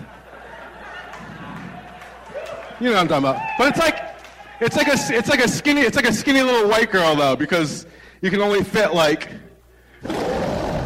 [2.78, 3.42] You know what I'm talking about.
[3.56, 4.16] But it's like,
[4.60, 7.36] it's like, a, it's, like a skinny, it's like a skinny little white girl, though,
[7.36, 7.86] because
[8.20, 9.30] you can only fit, like,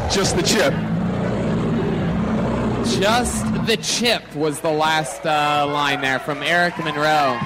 [0.09, 0.73] just the chip.
[2.85, 7.39] Just the chip was the last uh, line there from Eric Monroe.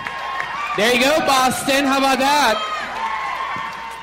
[0.78, 1.86] There you go, Boston.
[1.86, 2.72] How about that?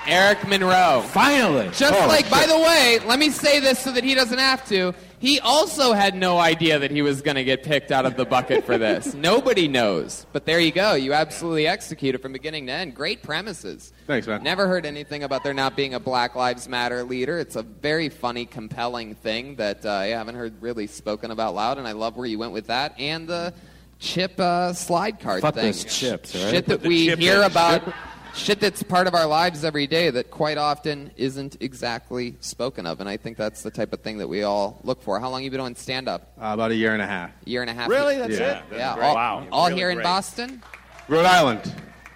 [0.07, 1.03] Eric Monroe.
[1.09, 1.71] Finally.
[1.75, 4.67] Just Oh, like, by the way, let me say this so that he doesn't have
[4.69, 4.93] to.
[5.23, 8.25] He also had no idea that he was going to get picked out of the
[8.25, 9.15] bucket for this.
[9.15, 10.27] Nobody knows.
[10.33, 10.95] But there you go.
[10.95, 12.97] You absolutely executed from beginning to end.
[12.97, 13.93] Great premises.
[14.09, 14.43] Thanks, man.
[14.43, 17.39] Never heard anything about there not being a Black Lives Matter leader.
[17.39, 21.79] It's a very funny, compelling thing that uh, I haven't heard really spoken about loud,
[21.79, 22.99] and I love where you went with that.
[22.99, 23.55] And the
[24.01, 25.67] chip uh, slide card Fuck thing.
[25.67, 26.51] those chips, right?
[26.51, 27.95] Shit that we hear about.
[28.35, 28.43] Chip.
[28.43, 33.01] Shit that's part of our lives every day that quite often isn't exactly spoken of,
[33.01, 35.19] and I think that's the type of thing that we all look for.
[35.21, 36.33] How long you been on stand up?
[36.41, 37.31] Uh, about a year and a half.
[37.45, 37.89] Year and a half.
[37.91, 38.17] Really?
[38.19, 38.59] That's yeah.
[38.59, 38.65] it?
[38.71, 39.07] That's Yeah.
[39.07, 39.47] All, Wow.
[39.53, 40.03] all Really here in.
[40.03, 40.63] Boston.
[41.09, 41.75] Rhode Island.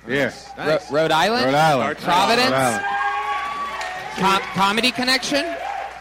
[0.08, 0.32] Yeah.
[0.58, 1.46] Ro- Rhode Island.
[1.46, 1.98] Rhode Island.
[1.98, 2.50] Providence.
[2.50, 2.84] Rhode Island.
[4.16, 5.44] Com- comedy Connection.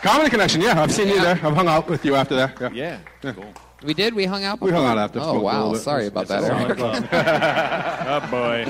[0.01, 0.81] Comedy Connection, yeah.
[0.81, 1.31] I've seen you there.
[1.43, 2.59] I've hung out with you after that.
[2.73, 2.99] Yeah.
[3.23, 3.33] Yeah.
[3.33, 3.53] Cool.
[3.83, 4.13] We did.
[4.13, 4.61] We hung out.
[4.61, 5.73] We hung out after, Oh wow.
[5.73, 7.07] Sorry about It's that, a solid club.
[7.11, 8.65] oh boy.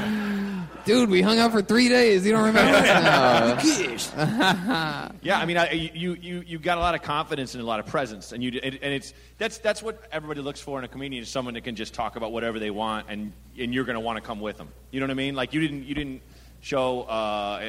[0.85, 2.25] Dude, we hung out for three days.
[2.25, 2.71] You don't remember?
[2.95, 3.57] No.
[5.21, 7.79] Yeah, I mean, I, you, you, you got a lot of confidence and a lot
[7.79, 10.87] of presence, and you and, and it's that's that's what everybody looks for in a
[10.87, 13.95] comedian is someone that can just talk about whatever they want, and and you're going
[13.95, 14.69] to want to come with them.
[14.91, 15.33] You know what I mean?
[15.35, 16.21] Like you didn't you didn't
[16.61, 17.63] show uh,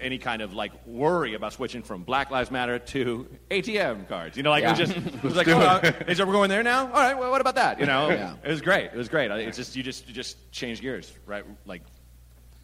[0.00, 4.36] any kind of like worry about switching from Black Lives Matter to ATM cards.
[4.36, 6.02] You know, like it was just it was like, do oh, it.
[6.02, 6.86] uh, is it we're going there now?
[6.86, 7.80] All right, well, what about that?
[7.80, 8.34] You know, Yeah.
[8.44, 8.86] it was great.
[8.86, 9.30] It was great.
[9.30, 11.44] It's just you just you just change gears, right?
[11.66, 11.82] Like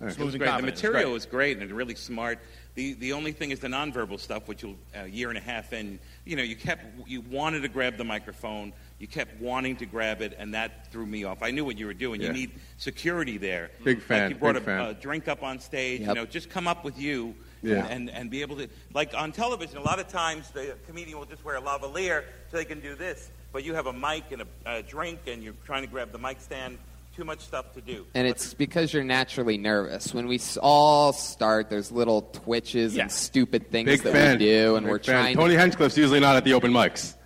[0.01, 0.57] It was smooth and great.
[0.57, 2.39] The material was great and really smart.
[2.77, 5.41] The the only thing is the nonverbal stuff, which you a uh, year and a
[5.41, 9.75] half in, you know, you kept you wanted to grab the microphone, you kept wanting
[9.77, 11.43] to grab it, and that threw me off.
[11.43, 12.21] I knew what you were doing.
[12.21, 12.29] Yeah.
[12.29, 13.71] You need security there.
[13.83, 14.81] Big fan, Like you brought a, fan.
[14.83, 16.01] a drink up on stage.
[16.01, 16.09] Yep.
[16.09, 17.35] You know, just come up with you.
[17.61, 17.89] Yeah.
[17.89, 21.27] And, and be able to, like on television, a lot of times the comedian will
[21.27, 22.23] just wear a lavalier
[22.53, 23.33] so they can do this.
[23.51, 26.19] But you have a mic and a, a drink, and you're trying to grab the
[26.19, 26.79] mic stand
[27.19, 28.07] too much stuff to do.
[28.15, 30.15] And it's because you're naturally nervous.
[30.15, 34.39] When we all start, there's little twitches and stupid things Big that fan.
[34.39, 35.15] we do, and Big we're fan.
[35.23, 35.37] trying.
[35.37, 37.17] Tony to, Hinchcliffe's usually not at the open mics.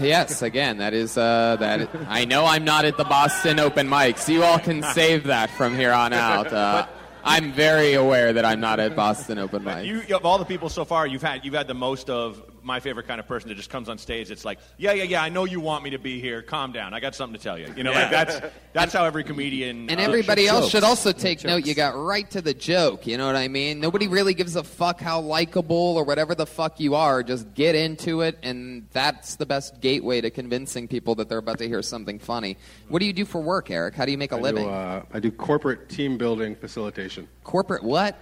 [0.00, 1.90] yes, again, that is uh, that.
[2.06, 4.28] I know I'm not at the Boston open mics.
[4.28, 6.52] You all can save that from here on out.
[6.52, 6.86] Uh,
[7.24, 9.84] I'm very aware that I'm not at Boston open mics.
[9.84, 12.78] You, of all the people so far, you've had you've had the most of my
[12.80, 14.30] favorite kind of person that just comes on stage.
[14.30, 15.22] It's like, yeah, yeah, yeah.
[15.22, 16.42] I know you want me to be here.
[16.42, 16.92] Calm down.
[16.92, 17.72] I got something to tell you.
[17.74, 18.24] You know, like Yeah.
[18.24, 21.66] that's that's how every comedian And uh, everybody should- else should also take note.
[21.66, 23.06] You got right to the joke.
[23.06, 23.80] You know what I mean?
[23.80, 27.22] Nobody really gives a fuck how likable or whatever the fuck you are.
[27.22, 31.58] Just get into it, and that's the best gateway to convincing people that they're about
[31.58, 32.58] to hear something funny.
[32.88, 33.94] What do you do for work, Eric?
[33.94, 34.64] How do you make a I living?
[34.64, 37.26] Do, uh, I do corporate team building facilitation.
[37.44, 38.14] Corporate what?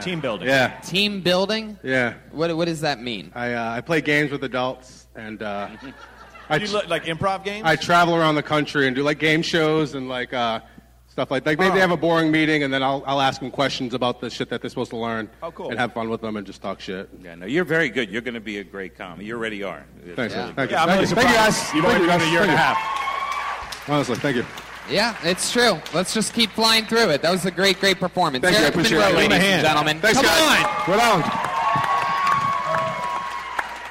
[0.00, 0.48] Team building.
[0.48, 0.78] Yeah.
[0.80, 1.78] Team building?
[1.82, 2.14] Yeah.
[2.32, 3.32] What What does that mean?
[3.34, 5.68] I, uh, I play games with adults, and uh,
[6.48, 7.62] I, You look like improv games.
[7.64, 10.60] I travel around the country and do like game shows and like uh,
[11.08, 11.74] stuff like like maybe Oh.
[11.74, 14.48] they have a boring meeting, and then I'll I'll ask them questions about the shit
[14.50, 15.28] that they're supposed to learn.
[15.42, 15.70] Oh, cool.
[15.70, 17.08] And have fun with them and just talk shit.
[17.22, 18.10] Yeah, no, you're very good.
[18.10, 19.26] You're going to be a great comic.
[19.26, 19.84] You already are.
[20.04, 20.54] It's Thanks, really man.
[20.56, 20.76] Thank you.
[20.76, 21.14] Yeah, I'm thank really you.
[21.16, 21.74] Thank you, guys.
[21.74, 22.28] You've Thank only you, been guys.
[22.28, 23.88] a year and a half.
[23.88, 24.69] Honestly, thank you.
[24.90, 25.78] Yeah, it's true.
[25.94, 27.22] Let's just keep flying through it.
[27.22, 28.42] That was a great, great performance.
[28.42, 28.60] Thank you.
[28.60, 29.22] I Eric appreciate Monroe, it.
[29.22, 29.66] Give him a ladies and hand.
[29.66, 30.00] gentlemen.
[30.00, 30.64] Thanks, Come guys.
[30.64, 30.86] on.
[30.86, 31.46] Go down.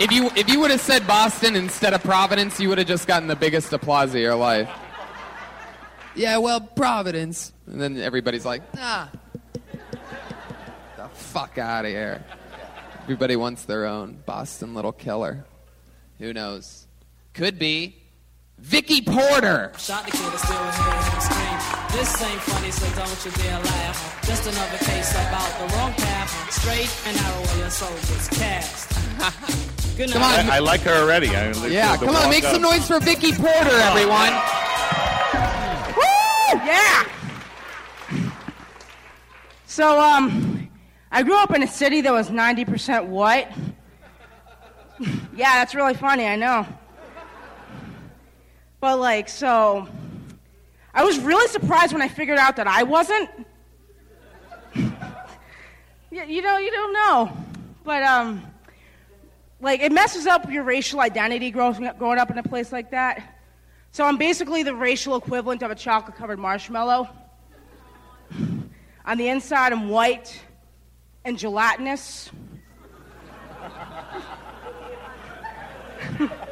[0.02, 3.06] If you if you would have said Boston instead of Providence, you would have just
[3.08, 4.70] gotten the biggest applause of your life.
[6.16, 9.10] Yeah, well, Providence, and then everybody's like, ah,
[10.98, 12.24] the fuck out of here.
[13.04, 15.46] Everybody wants their own Boston little killer.
[16.20, 16.88] Who knows?
[17.34, 17.96] Could be
[18.62, 19.72] Vicky Porter.
[19.78, 21.98] Shot the kid and still heard him scream.
[21.98, 24.22] This ain't funny, so don't you dare laugh.
[24.26, 26.52] Just another case about the wrong path.
[26.52, 28.90] Straight and narrow where your soul gets cast.
[29.98, 30.50] Good Come on.
[30.50, 31.30] I, I like her already.
[31.36, 32.54] I, Yeah, come on, make up.
[32.54, 34.34] some noise for Vicky Porter, everyone.
[35.96, 36.66] Woo!
[36.66, 37.06] Yeah.
[39.66, 40.70] So, um,
[41.12, 43.48] I grew up in a city that was 90% white.
[45.36, 46.66] yeah, that's really funny, I know.
[48.80, 49.88] But, like, so,
[50.94, 53.30] I was really surprised when I figured out that I wasn't.
[56.12, 57.32] yeah, you know, you don't know.
[57.84, 58.44] But, um,
[59.62, 62.92] like, it messes up your racial identity growing up, growing up in a place like
[62.92, 63.36] that.
[63.92, 67.10] So I'm basically the racial equivalent of a chocolate covered marshmallow.
[69.06, 70.40] On the inside, I'm white
[71.26, 72.30] and gelatinous.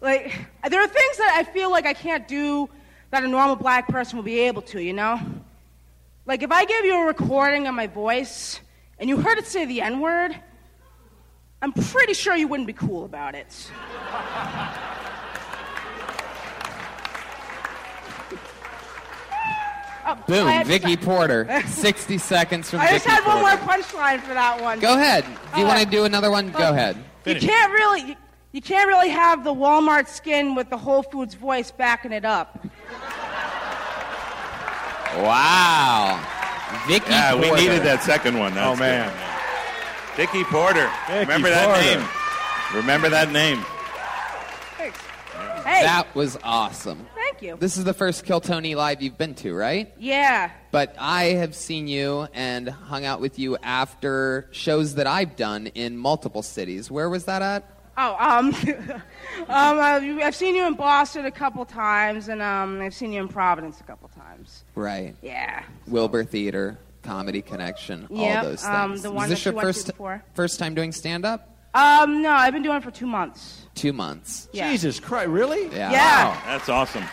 [0.00, 0.32] like,
[0.68, 2.68] there are things that I feel like I can't do
[3.10, 5.20] that a normal black person will be able to, you know?
[6.26, 8.60] Like, if I gave you a recording of my voice
[8.98, 10.34] and you heard it say the N word,
[11.62, 13.70] I'm pretty sure you wouldn't be cool about it.
[20.06, 21.62] Oh, Boom, Vicky Porter.
[21.66, 24.80] 60 seconds from I just Vicky had one more punchline for that one.
[24.80, 25.24] Go ahead.
[25.54, 26.50] Do you want to do another one?
[26.50, 26.96] Go uh, ahead.
[27.26, 28.16] You can't really,
[28.52, 32.24] you, you can't really have the Walmart skin with the Whole Foods voice backing it
[32.24, 32.64] up.
[35.16, 36.20] Wow.
[36.86, 38.54] Vicky Yeah, we needed that second one.
[38.54, 39.10] That's Oh, man.
[40.16, 40.16] good.
[40.16, 40.88] Vicky Porter.
[41.08, 41.98] Vicky Remember that Porter.
[41.98, 42.08] name.
[42.74, 43.58] Remember that name.
[45.64, 47.06] Hey, That was awesome.
[47.14, 47.56] thank you.
[47.58, 49.92] This is the first Kill Tony live you've been to, right?
[49.98, 50.50] Yeah.
[50.70, 55.66] But I have seen you and hung out with you after shows that I've done
[55.68, 56.90] in multiple cities.
[56.90, 57.64] Where was that at?
[57.96, 58.54] Oh, um,
[59.48, 63.20] um, uh, I've seen you in Boston a couple times, and um, I've seen you
[63.20, 64.64] in Providence a couple times.
[64.74, 65.14] Right.
[65.22, 65.62] Yeah.
[65.86, 68.74] Wilbur Theater, Comedy Connection, Yep, all those things.
[68.74, 70.24] um, the one is this that you your went to first before.
[70.34, 71.46] first time doing stand up?
[71.74, 73.66] Um, no, I've been doing it for two months.
[73.74, 74.48] Two months.
[74.52, 74.70] Yeah.
[74.70, 75.64] Jesus Christ, really?
[75.66, 75.92] Yeah.
[75.92, 76.40] Yeah.
[76.46, 77.04] That's awesome.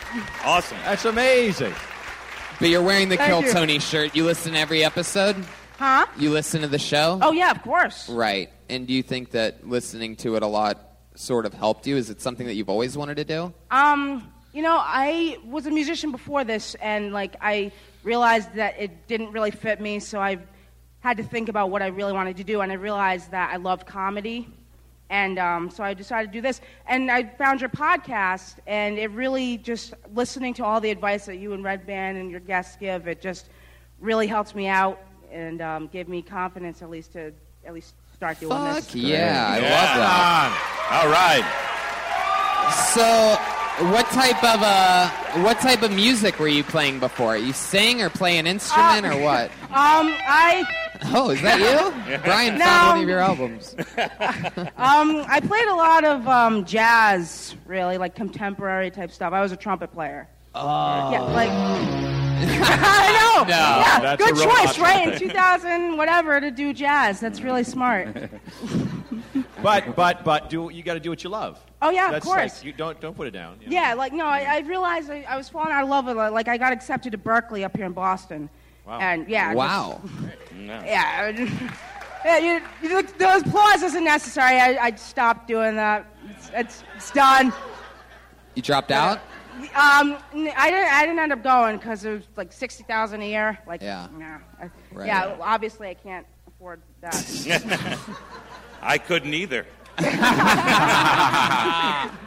[0.44, 0.78] Awesome.
[0.84, 1.72] That's amazing.
[2.58, 3.52] But you're wearing the Thank Kill you.
[3.52, 4.16] Tony shirt.
[4.16, 5.36] You listen to every episode?
[5.78, 6.06] Huh?
[6.18, 7.20] You listen to the show?
[7.22, 8.08] Oh yeah, of course.
[8.08, 8.50] Right.
[8.68, 10.76] And do you think that listening to it a lot
[11.14, 11.96] sort of helped you?
[11.96, 13.54] Is it something that you've always wanted to do?
[13.70, 17.70] Um, you know, I was a musician before this, and like I
[18.02, 20.38] realized that it didn't really fit me, so I
[20.98, 23.56] had to think about what I really wanted to do, and I realized that I
[23.56, 24.48] loved comedy,
[25.10, 26.60] and um, so I decided to do this.
[26.88, 31.36] And I found your podcast, and it really just listening to all the advice that
[31.36, 33.48] you and Redban and your guests give, it just
[34.00, 35.00] really helped me out
[35.32, 37.32] and um, gave me confidence at least to
[37.66, 38.94] at least start doing Fuck this.
[38.94, 39.62] yeah, I Yeah.
[39.62, 41.00] love that.
[41.02, 41.44] All right.
[42.94, 43.36] So,
[43.92, 45.08] what type of uh,
[45.42, 47.36] what type of music were you playing before?
[47.36, 49.50] You sing or play an instrument or what?
[49.68, 50.66] Um, I
[51.12, 52.18] Oh, is that you?
[52.24, 52.64] Brian No.
[52.64, 53.74] found one of your albums.
[54.76, 59.32] um, I played a lot of um, jazz, really, like contemporary type stuff.
[59.32, 60.26] I was a trumpet player.
[60.58, 61.12] Oh.
[61.12, 61.50] Yeah, like.
[62.40, 63.44] I know.
[63.44, 65.12] No, yeah, that's good a choice, option right?
[65.12, 67.20] In 2000, whatever, to do jazz.
[67.20, 68.30] That's really smart.
[69.62, 71.58] But but but do you got to do what you love.
[71.82, 72.58] Oh, yeah, of That's course.
[72.58, 73.58] Like, you don't don't put it down.
[73.66, 76.30] Yeah, like no, I, I realized I, I was falling out of love with it.
[76.30, 78.48] Like I got accepted to Berklee up here in Boston,
[78.86, 78.98] Wow.
[79.00, 80.00] and yeah, Wow.
[80.04, 80.14] just-
[80.56, 81.28] yeah,
[82.24, 82.38] yeah.
[82.38, 84.60] You, you, the applause isn't necessary.
[84.60, 86.06] I, I stopped doing that.
[86.30, 87.52] It's, it's, it's done.
[88.54, 89.20] You dropped out?
[89.74, 90.92] Um, n- I didn't.
[90.92, 93.58] I didn't end up going because it was like sixty thousand a year.
[93.66, 94.06] Like, Yeah.
[94.16, 95.06] nah, I- Right.
[95.06, 95.34] yeah.
[95.40, 97.14] Obviously, I can't afford that.
[98.82, 99.66] I couldn't either.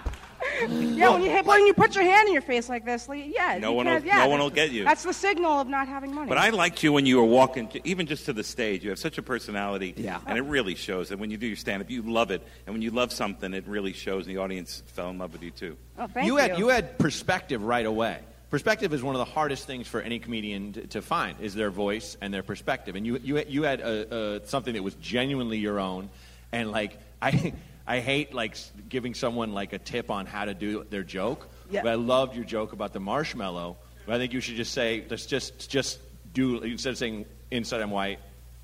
[0.70, 3.26] yeah, when you hit, when you put your hand in your face like this, like,
[3.36, 4.84] yeah, No one will- yeah, no one will get you.
[4.84, 6.30] That's the signal of not having money.
[6.30, 8.84] But I liked you when you were walking, even just to the stage.
[8.84, 10.20] You have such a personality, Yeah.
[10.26, 11.12] and it really shows.
[11.12, 12.42] And when you do your stand-up, you love it.
[12.66, 14.26] And when you love something, it really shows.
[14.28, 15.78] And the audience fell in love with you too.
[15.98, 18.20] Oh, thank you had you had perspective right away.
[18.50, 21.70] Perspective is one of the hardest things for any comedian to, to find is their
[21.70, 22.96] voice and their perspective.
[22.96, 26.10] And you you you had a, a, something that was genuinely your own.
[26.52, 27.54] And like I
[27.92, 28.56] I hate like
[28.88, 31.50] giving someone like a tip on how to do their joke.
[31.70, 31.82] Yeah.
[31.84, 33.76] But I loved your joke about the marshmallow.
[34.06, 36.00] But I think you should just say let's just just
[36.34, 38.20] do instead of saying inside I'm white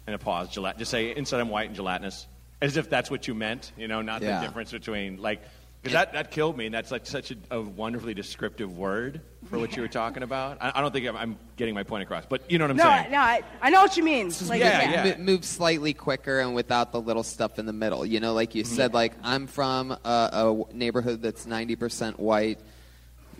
[0.06, 2.26] and a pause, gelat, just say inside I'm white and gelatinous,
[2.62, 3.74] as if that's what you meant.
[3.78, 4.40] You know, not Yeah.
[4.40, 5.42] the difference between like
[5.88, 9.58] because that, that killed me, and that's like such a, a wonderfully descriptive word for
[9.60, 10.58] what you were talking about.
[10.62, 12.78] I, I don't think I'm, I'm getting my point across, but you know what I'm
[12.78, 13.12] no, saying.
[13.12, 14.32] no, I, I know what you mean.
[14.46, 18.06] Like, M- move slightly quicker and without the little stuff in the middle.
[18.06, 18.76] You know, like you Mm-hmm.
[18.76, 22.60] said, like I'm from a, a neighborhood that's 90% white.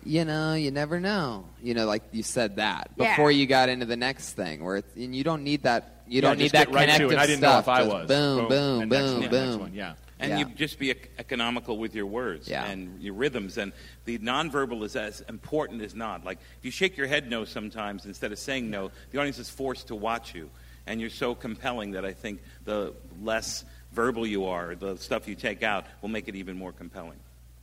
[0.04, 1.44] You know, you never know.
[1.62, 3.10] You know, like you said that Yeah.
[3.10, 6.02] before you got into the next thing, where it's, and you don't need that.
[6.06, 6.96] You Yeah, don't need that get right to it.
[6.96, 8.08] connective I didn't know if I Just was.
[8.08, 8.48] Boom, Boom.
[8.48, 9.46] boom, And next boom, yeah, boom.
[9.48, 9.94] next one, yeah.
[10.20, 10.38] And Yeah.
[10.38, 12.64] you just be economical with your words Yeah.
[12.64, 13.56] and your rhythms.
[13.56, 13.72] And
[14.04, 16.24] the nonverbal is as important as not.
[16.24, 19.48] Like if you shake your head no sometimes instead of saying no, the audience is
[19.48, 20.50] forced to watch you.
[20.86, 25.34] And you're so compelling that I think the less verbal you are, the stuff you
[25.34, 27.18] take out, will make it even more compelling.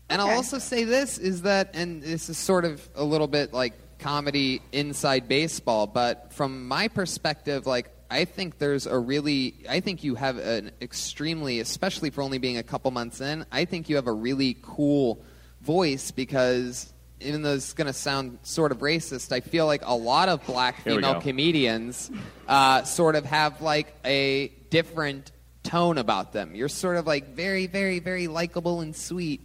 [0.09, 3.51] And I'll also say this is that, and this is sort of a little bit
[3.53, 9.79] like comedy inside baseball, but from my perspective, like, I think there's a really, I
[9.79, 13.89] think you have an extremely, especially for only being a couple months in, I think
[13.89, 15.23] you have a really cool
[15.61, 19.95] voice because even though it's going to sound sort of racist, I feel like a
[19.95, 22.11] lot of black female comedians
[22.47, 25.31] uh, sort of have like a different
[25.63, 26.53] tone about them.
[26.53, 29.41] You're sort of like very, very, very likable and sweet.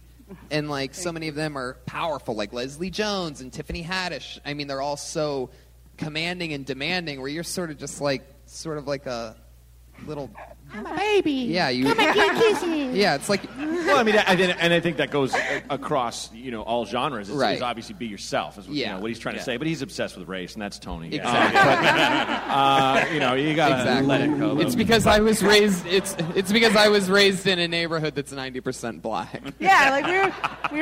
[0.49, 4.39] And like so many of them are powerful, like Leslie Jones and Tiffany Haddish.
[4.45, 5.49] I mean, they're all so
[5.97, 8.23] commanding and demanding, where you're sort of just like,
[8.53, 9.35] sort of like a
[10.05, 10.29] little.
[10.73, 11.31] I'm a baby.
[11.31, 11.83] Yeah, you.
[11.83, 12.95] Come and get kisses.
[12.95, 13.41] Yeah, it's like.
[13.57, 16.85] Well, I mean, I, I- and I think that goes a- across you know all
[16.85, 17.29] genres.
[17.29, 17.53] It's, Right.
[17.53, 18.95] it's obviously be yourself is what, you Yeah.
[18.95, 19.39] know, what he's trying Yeah.
[19.39, 19.57] to say.
[19.57, 21.13] But he's obsessed with race, and that's Tony.
[21.13, 21.59] Exactly.
[21.59, 24.07] Uh, but, uh, you know, you gotta Exactly.
[24.07, 24.59] let it go.
[24.59, 25.85] It's because I was raised.
[25.87, 29.41] It's it's because I was raised in a neighborhood that's ninety percent black.
[29.59, 30.33] Yeah, like we were,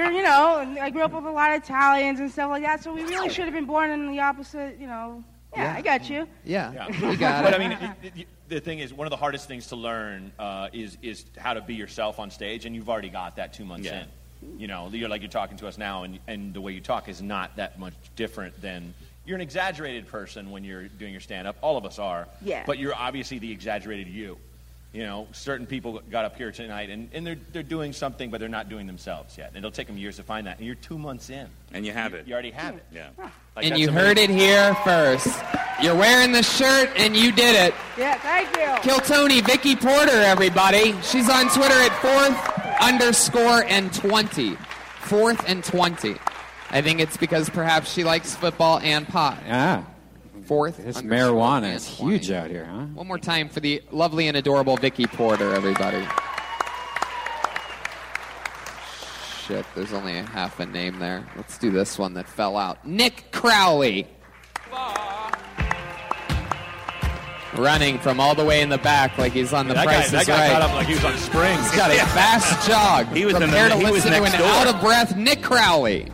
[0.02, 2.50] we were, you know, and I grew up with a lot of Italians and stuff
[2.50, 2.84] like that.
[2.84, 5.24] So we really should have been born in the opposite, you know.
[5.56, 6.28] Yeah, I got you.
[6.46, 6.88] Yeah, Yeah.
[7.10, 7.52] we got it.
[7.52, 7.54] but.
[7.54, 7.72] I mean,
[8.04, 11.26] it, it, the thing is, one of the hardest things to learn uh, is is
[11.38, 14.02] how to be yourself on stage, and you've already got that two months Yeah.
[14.04, 14.60] in.
[14.60, 17.10] You know, you're like you're talking to us now, and and the way you talk
[17.10, 18.94] is not that much different than.
[19.26, 21.58] You're an exaggerated person when you're doing your stand up.
[21.62, 22.28] All of us are.
[22.42, 22.64] Yeah.
[22.66, 24.38] But you're obviously the exaggerated you.
[24.92, 28.40] You know, certain people got up here tonight and, and they're, they're doing something, but
[28.40, 29.50] they're not doing themselves yet.
[29.50, 30.58] And it'll take them years to find that.
[30.58, 31.48] And you're two months in.
[31.74, 32.26] And you have it.
[32.26, 32.84] You already have it.
[32.92, 33.10] Yeah.
[33.56, 33.94] Like, and that's you amazing.
[33.94, 35.28] heard it here first.
[35.82, 37.74] You're wearing the shirt, and you did it.
[37.98, 38.82] Yeah, thank you.
[38.82, 40.94] Kill Tony, Vicky Porter, everybody.
[41.04, 44.56] She's on Twitter at fourth underscore and twenty.
[45.02, 46.16] Fourth and twenty.
[46.72, 49.42] I think it's because perhaps she likes football and pot.
[49.46, 49.84] Yeah.
[50.50, 50.78] Fourth.
[50.84, 52.86] This marijuana and is huge out here, huh?
[52.96, 56.04] One more time for the lovely and adorable Vicky Porter, everybody.
[59.46, 61.24] Shit, there's only a half a name there.
[61.36, 62.84] Let's do this one that fell out.
[62.84, 64.08] Nick Crowley.
[67.56, 70.10] Running from all the way in the back like he's on the that guy, Price
[70.12, 70.52] that is guy Right.
[70.52, 71.62] got up like he was on springs.
[71.70, 73.06] He's got a fast jog.
[73.16, 74.50] He was in Prepare the- to he was listen to next an door.
[74.50, 76.12] out of breath Nick Crowley.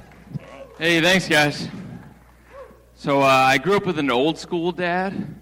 [0.77, 1.69] Hey, thanks, guys.
[3.05, 5.35] So uh, I grew up with an old school dad.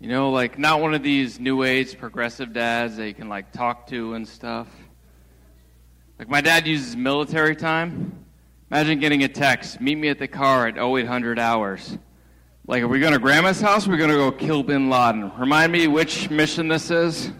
[0.00, 3.52] You know, like not one of these new age progressive dads that you can like
[3.52, 4.68] talk to and stuff.
[6.18, 8.22] Like my dad uses military time.
[8.70, 11.96] Imagine getting a text, meet me at the car at 0800 hours.
[12.66, 14.90] Like, are we going to grandma's house or are we going to go kill bin
[14.90, 15.32] Laden?
[15.38, 17.32] Remind me which mission this is?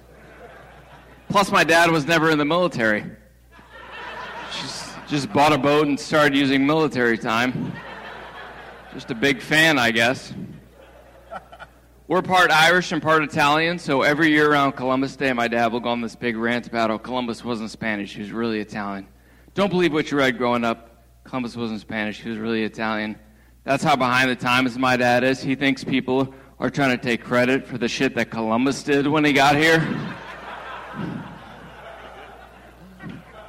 [1.29, 3.05] Plus, my dad was never in the military.
[4.53, 7.75] Just, just bought a boat and started using military time.
[8.93, 10.33] Just a big fan, I guess.
[12.07, 15.81] We're part Irish and part Italian, so every year around Columbus Day, my dad will
[15.81, 19.07] go on this big rant about how Columbus wasn't Spanish, he was really Italian.
[19.53, 21.05] Don't believe what you read growing up.
[21.25, 23.19] Columbus wasn't Spanish, he was really Italian.
[23.65, 25.43] That's how behind the times my dad is.
[25.43, 29.23] He thinks people are trying to take credit for the shit that Columbus did when
[29.23, 29.81] he got here.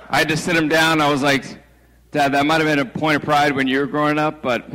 [0.09, 0.99] I had to sit him down.
[0.99, 1.45] I was like,
[2.11, 4.67] Dad, that might have been a point of pride when you were growing up, but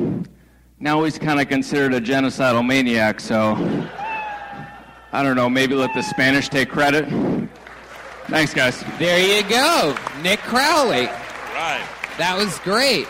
[0.85, 3.55] now he's kind of considered a genocidal maniac, so
[5.13, 7.09] I don't know, maybe let the Spanish take credit.
[8.27, 8.85] Thanks, guys.
[8.99, 11.07] There you go, Nick Crowley.
[11.07, 11.83] Right.
[12.19, 13.07] That was great.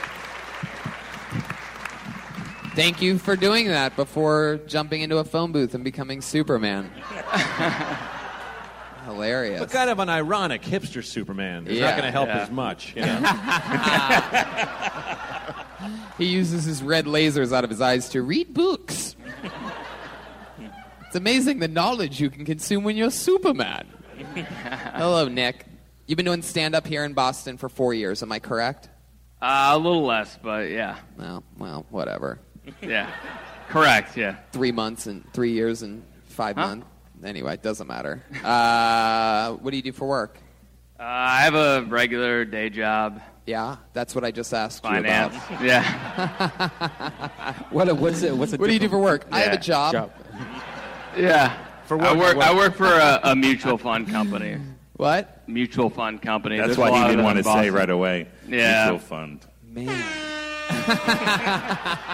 [2.76, 6.92] Thank you for doing that before jumping into a phone booth and becoming Superman.
[9.04, 9.60] Hilarious.
[9.60, 11.66] But kind of an ironic hipster Superman.
[11.66, 11.90] He's Yeah.
[11.90, 12.38] not going to help Yeah.
[12.42, 12.94] as much.
[12.96, 13.20] You know?
[16.16, 19.16] He uses his red lasers out of his eyes to read books.
[21.06, 23.86] It's amazing the knowledge you can consume when you're Superman.
[24.94, 25.66] Hello, Nick.
[26.06, 28.88] You've been doing stand up here in Boston for four years, am I correct?
[29.42, 30.96] Uh, a little less, but yeah.
[31.18, 32.38] Well, well, whatever.
[32.80, 33.10] Yeah.
[33.68, 34.36] Correct, yeah.
[34.52, 36.66] Three months and three years and five Huh?
[36.68, 36.86] months.
[37.24, 38.22] Anyway, it doesn't matter.
[38.44, 40.36] Uh, what do you do for work?
[40.98, 43.20] Uh, I have a regular day job.
[43.46, 45.34] Yeah, that's what I just asked Finance.
[45.34, 45.64] you about.
[45.64, 46.60] Yeah.
[47.70, 47.92] What?
[47.98, 48.34] What's it?
[48.36, 48.60] What's it?
[48.60, 49.26] What do you do for work?
[49.32, 49.90] I have a Yeah.
[49.90, 50.12] job.
[51.16, 51.52] Yeah.
[51.86, 52.44] For I what- work.
[52.46, 54.58] I work for a, a mutual fund company.
[54.96, 55.42] What?
[55.48, 56.56] Mutual fund company.
[56.56, 58.28] That's There's a why lot he didn't want in to say right away.
[58.48, 58.90] Yeah.
[58.90, 59.40] Mutual fund.
[59.68, 59.86] Man.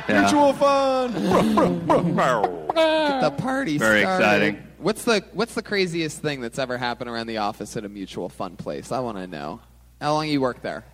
[0.08, 0.20] Yeah.
[0.22, 1.14] Mutual fund.
[2.74, 4.24] Get the party Very started.
[4.24, 4.62] exciting.
[4.80, 8.28] What's the What's the craziest thing that's ever happened around the office at a mutual
[8.28, 8.92] fund place?
[8.92, 9.60] I want to know.
[10.00, 10.84] How long you work there?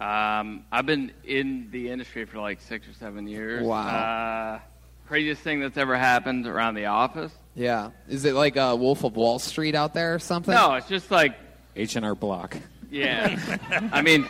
[0.00, 3.64] Um, I've been in the industry for like six or seven years.
[3.64, 3.86] Wow.
[3.86, 4.58] Uh,
[5.08, 7.32] craziest thing that's ever happened around the office?
[7.54, 7.90] Yeah.
[8.08, 10.52] Is it like a Wolf of Wall Street out there or something?
[10.54, 11.36] No, it's just like
[11.76, 12.56] H and R Block.
[12.90, 13.38] yeah.
[13.92, 14.28] I mean,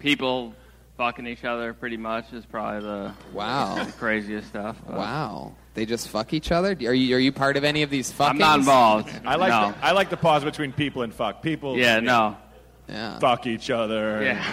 [0.00, 0.54] people
[0.98, 3.82] fucking each other pretty much is probably the Wow.
[3.84, 4.76] the craziest stuff.
[4.86, 5.54] but- Wow.
[5.78, 6.70] They just fuck each other?
[6.72, 8.30] Are you Are you part of any of these fuckings?
[8.30, 9.12] I'm not involved.
[9.24, 9.70] I like no.
[9.70, 11.40] the, I like the pause between people and fuck.
[11.40, 12.36] People Yeah, no.
[12.88, 13.20] Yeah.
[13.20, 14.20] fuck each other.
[14.24, 14.44] Yeah.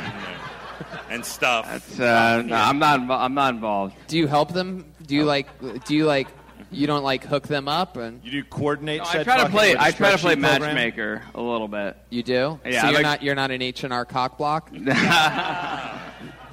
[1.09, 1.67] and stuff.
[1.73, 2.99] It's, uh, no, I'm not.
[2.99, 3.95] invo- I'm not involved.
[4.07, 4.93] Do you help them?
[5.07, 5.47] Do you like?
[5.85, 6.27] Do you like?
[6.69, 9.01] You don't like hook them up and You do coordinate.
[9.01, 9.69] No, I try to play.
[9.71, 10.61] with a I try to play program?
[10.61, 11.97] matchmaker a little bit.
[12.11, 12.59] you do?
[12.63, 14.69] Yeah, So I you're like- not you're not an H and R cock block.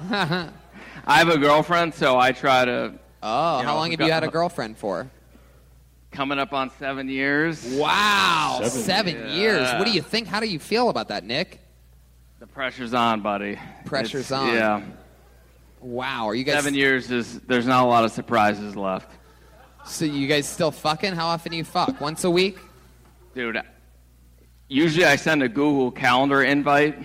[0.09, 0.49] I
[1.05, 2.93] have a girlfriend, so I try to.
[3.25, 5.09] Oh, You how know, long have you had a girlfriend for?
[6.11, 7.65] Coming up on seven years.
[7.65, 8.81] Wow, Seven.
[8.83, 9.33] seven, Yeah.
[9.33, 9.73] years.
[9.79, 10.27] What do you think?
[10.27, 11.59] How do you feel about that, Nick?
[12.39, 13.57] The pressure's on, buddy.
[13.85, 14.53] Pressure's It's- on.
[14.53, 14.81] Yeah.
[15.79, 16.55] Wow, are you guys?
[16.55, 17.39] Seven years is.
[17.41, 19.09] There's not a lot of surprises left,
[19.85, 21.13] So you guys still fucking?
[21.13, 21.99] How often do you fuck?
[22.01, 22.57] Once a week?
[23.33, 23.59] dude.
[24.69, 26.97] Usually, I send a Google Calendar invite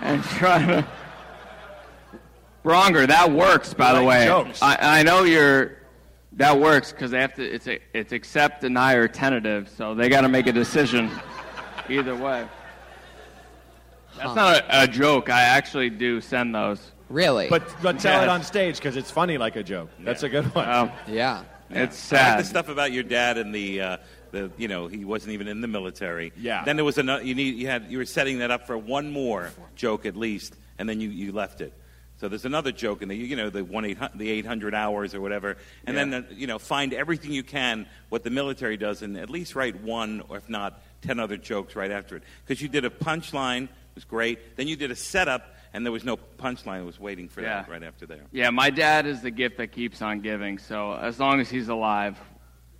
[0.00, 0.86] and try to.
[2.66, 3.72] Braunger, that works.
[3.72, 4.60] By the way, jokes.
[4.60, 5.76] I, I know you're.
[6.32, 7.44] That works because they have to.
[7.44, 9.68] It's a, it's accept, deny, or tentative.
[9.70, 11.10] So they got to make a decision.
[11.88, 12.46] Either way.
[14.16, 14.34] That's Huh.
[14.34, 15.30] not a, a joke.
[15.30, 16.90] I actually do send those.
[17.08, 17.48] Really?
[17.48, 18.30] But but tell it Yes.
[18.30, 19.88] on stage because it's funny like a joke.
[20.00, 20.68] That's a good one.
[20.68, 21.44] Um, yeah.
[21.70, 22.40] It's I like sad.
[22.40, 23.96] the stuff about your dad and the, uh,
[24.32, 26.32] the you know, he wasn't even in the military.
[26.36, 26.64] Yeah.
[26.64, 27.22] Then there was another.
[27.24, 27.54] You need.
[27.56, 27.86] You had.
[27.90, 31.30] You were setting that up for one more joke at least, and then you, you
[31.32, 31.72] left it.
[32.18, 35.14] So there's another joke in the you know the one eight the eight hundred hours
[35.14, 39.02] or whatever, and then uh, you know find everything you can what the military does,
[39.02, 42.22] and at least write one or if not ten other jokes right after it.
[42.44, 44.56] Because you did a punchline, it was great.
[44.56, 46.80] Then you did a setup, and there was no punchline.
[46.80, 48.22] It was waiting for that right after there.
[48.32, 50.56] Yeah, my dad is the gift that keeps on giving.
[50.58, 52.18] So as long as he's alive,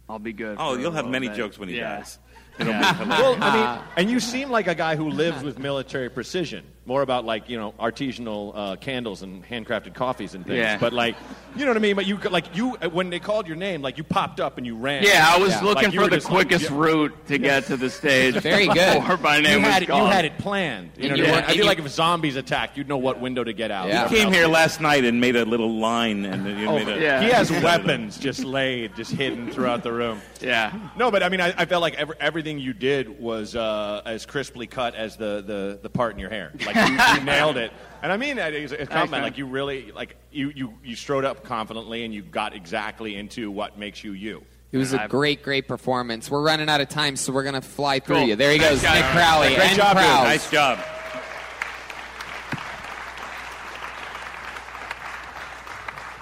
[0.09, 0.57] I'll be good.
[0.59, 1.37] Oh, you'll have many bit.
[1.37, 1.97] jokes when he Yeah.
[1.99, 2.19] dies.
[2.59, 3.07] Yeah.
[3.07, 6.65] Well, I mean, and you seem like a guy who lives with military precision.
[6.87, 10.59] More about like you know artisanal uh, candles and handcrafted coffees and things.
[10.59, 10.79] Yeah.
[10.79, 11.17] But like,
[11.57, 11.97] you know what I mean.
[11.97, 14.65] But you like you uh, when they called your name, like you popped up and
[14.65, 15.03] you ran.
[15.03, 17.77] Yeah, I was Like, looking you for the just like, quickest route to get to
[17.77, 18.37] the stage.
[18.37, 19.01] Very good.
[19.01, 20.03] Before my name you had was it, called.
[20.03, 20.91] You had it planned.
[20.97, 21.41] You know And what I mean?
[21.43, 23.89] were- I feel you- like if zombies attacked, you'd know what window to get out.
[23.89, 24.09] Yeah.
[24.09, 26.89] He came here last night and made a little line, and then you Oh, made
[26.89, 27.01] a.
[27.01, 27.21] Yeah.
[27.21, 30.21] He has weapons just laid, just hidden throughout the room.
[30.41, 30.73] Yeah.
[30.97, 34.25] No, but I mean, I, I felt like every, everything you did was uh, as
[34.25, 36.53] crisply cut as the, the, the part in your hair.
[36.65, 37.73] Like you, you nailed it.
[38.03, 39.23] And I mean that as a compliment.
[39.25, 43.51] Like you really, like you, you, you strode up confidently and you got exactly into
[43.51, 44.45] what makes you you.
[44.73, 46.31] It was a I've- great, great performance.
[46.31, 48.29] We're running out of time, so we're gonna fly through Cool.
[48.29, 48.37] you.
[48.37, 48.95] There he Nice goes, job.
[48.95, 49.49] Nick Crowley.
[49.55, 50.05] Great and job, dude.
[50.05, 50.25] Krause.
[50.25, 50.79] Nice job.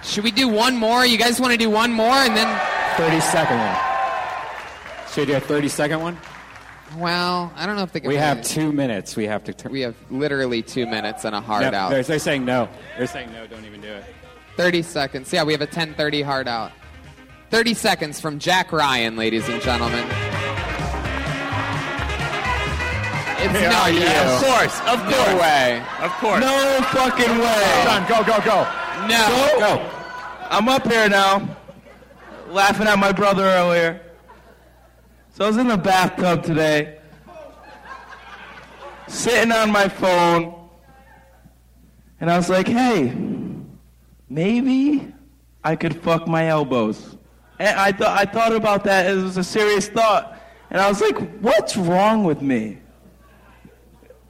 [0.02, 1.04] Should we do one more?
[1.04, 2.60] You guys want to do one more and then?
[2.96, 3.76] 30 second one.
[5.10, 6.18] Should we do a 30 second one?
[6.98, 8.08] Well, I don't know if they can.
[8.08, 9.16] We have two minutes.
[9.16, 9.52] We have to.
[9.52, 9.72] Turn.
[9.72, 11.90] We have literally two minutes and a hard No, out.
[11.90, 12.68] They're, they're saying no.
[12.96, 13.46] They're saying no.
[13.46, 14.04] Don't even do it.
[14.56, 15.32] 30 seconds.
[15.32, 16.70] Yeah, we have a 10:30 hard out.
[17.50, 20.04] 30 seconds from Jack Ryan, ladies and gentlemen.
[23.36, 24.36] It's Yeah, not yeah, you.
[24.36, 25.40] of course, of No course.
[25.42, 25.82] way.
[26.00, 26.40] Of course.
[26.40, 27.82] No fucking way.
[27.84, 28.08] Done.
[28.08, 28.66] Go, go, go.
[29.06, 29.26] No.
[29.50, 29.90] So, go.
[30.50, 31.46] I'm up here now,
[32.48, 34.00] laughing at my brother earlier.
[35.34, 36.96] So I was in the bathtub today,
[39.08, 40.68] sitting on my phone,
[42.20, 43.12] and I was like, hey,
[44.28, 45.12] maybe
[45.64, 47.16] I could fuck my elbows.
[47.58, 49.06] And I thought I thought about that.
[49.10, 50.40] It was a serious thought,
[50.70, 52.78] and I was like, what's wrong with me?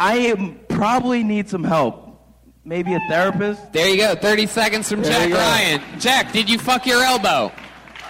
[0.01, 2.01] I am- probably need some help.
[2.65, 3.75] Maybe a therapist.
[3.75, 4.15] There you go.
[4.15, 5.39] 30 seconds from There Jack you go.
[5.41, 5.83] Ryan.
[6.01, 7.53] Jack, did you fuck your elbow?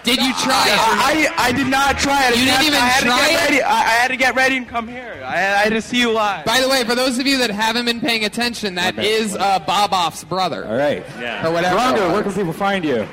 [0.05, 0.79] Did you try it?
[0.79, 2.37] I, I, I did not try it.
[2.37, 3.45] I You didn't have- even I had try to get it?
[3.53, 3.63] ready.
[3.63, 5.23] I, I had to get ready and come here.
[5.25, 6.45] I, I had to see you live.
[6.45, 9.59] By the way, for those of you that haven't been paying attention, that is uh,
[9.61, 10.67] Bob Off's brother.
[10.67, 11.05] All right.
[11.19, 11.47] Yeah.
[11.49, 11.77] Or whatever.
[11.77, 13.07] Rongo, where can people find you?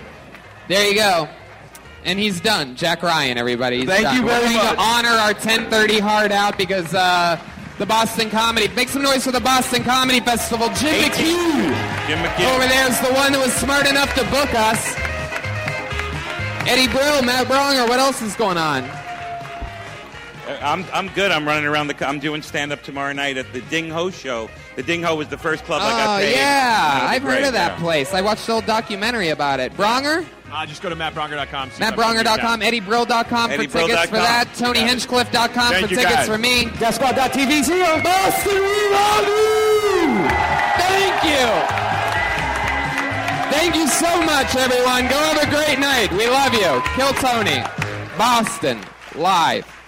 [0.68, 1.28] There you go.
[2.04, 2.76] And he's done.
[2.76, 3.78] Jack Ryan, everybody.
[3.80, 4.16] He's Thank done.
[4.18, 4.76] you very We're going much.
[4.76, 7.40] to honor our 1030 hard out because uh,
[7.78, 8.68] the Boston Comedy.
[8.76, 10.68] Make some noise for the Boston Comedy Festival.
[10.70, 12.08] Jim McHugh.
[12.08, 12.56] Jim McHugh.
[12.56, 14.96] Over there is the one that was smart enough to book us.
[16.68, 18.84] Eddie Brill, Matt Braunger, what else is going on?
[18.84, 21.32] Uh, I'm, I'm good.
[21.32, 22.08] I'm running around the.
[22.08, 24.50] I'm doing stand up tomorrow night at the Ding Ho show.
[24.76, 27.00] The Ding Ho was the first club I got Oh, yeah.
[27.10, 27.80] I've heard of that yeah.
[27.80, 28.14] place.
[28.14, 29.74] I watched the old documentary about it.
[29.74, 30.26] Braunger?
[30.52, 31.70] Uh, just go to mattbraunger.com.
[31.72, 32.74] see if I can get MattBraunger.com, that.
[32.74, 36.28] EddieBrill.com for tickets for that, TonyHinchcliffe.com Thank for tickets guys.
[36.28, 36.66] for me.
[36.66, 37.64] DeathSquad.tv.
[37.64, 38.04] See you.
[38.04, 40.28] Boston, we love you!
[40.78, 42.11] Thank you!
[43.52, 45.10] Thank you so much, everyone.
[45.10, 46.10] Go have a great night.
[46.14, 46.82] We love you.
[46.96, 47.62] Kill Tony.
[48.18, 48.80] Boston,
[49.16, 49.81] live.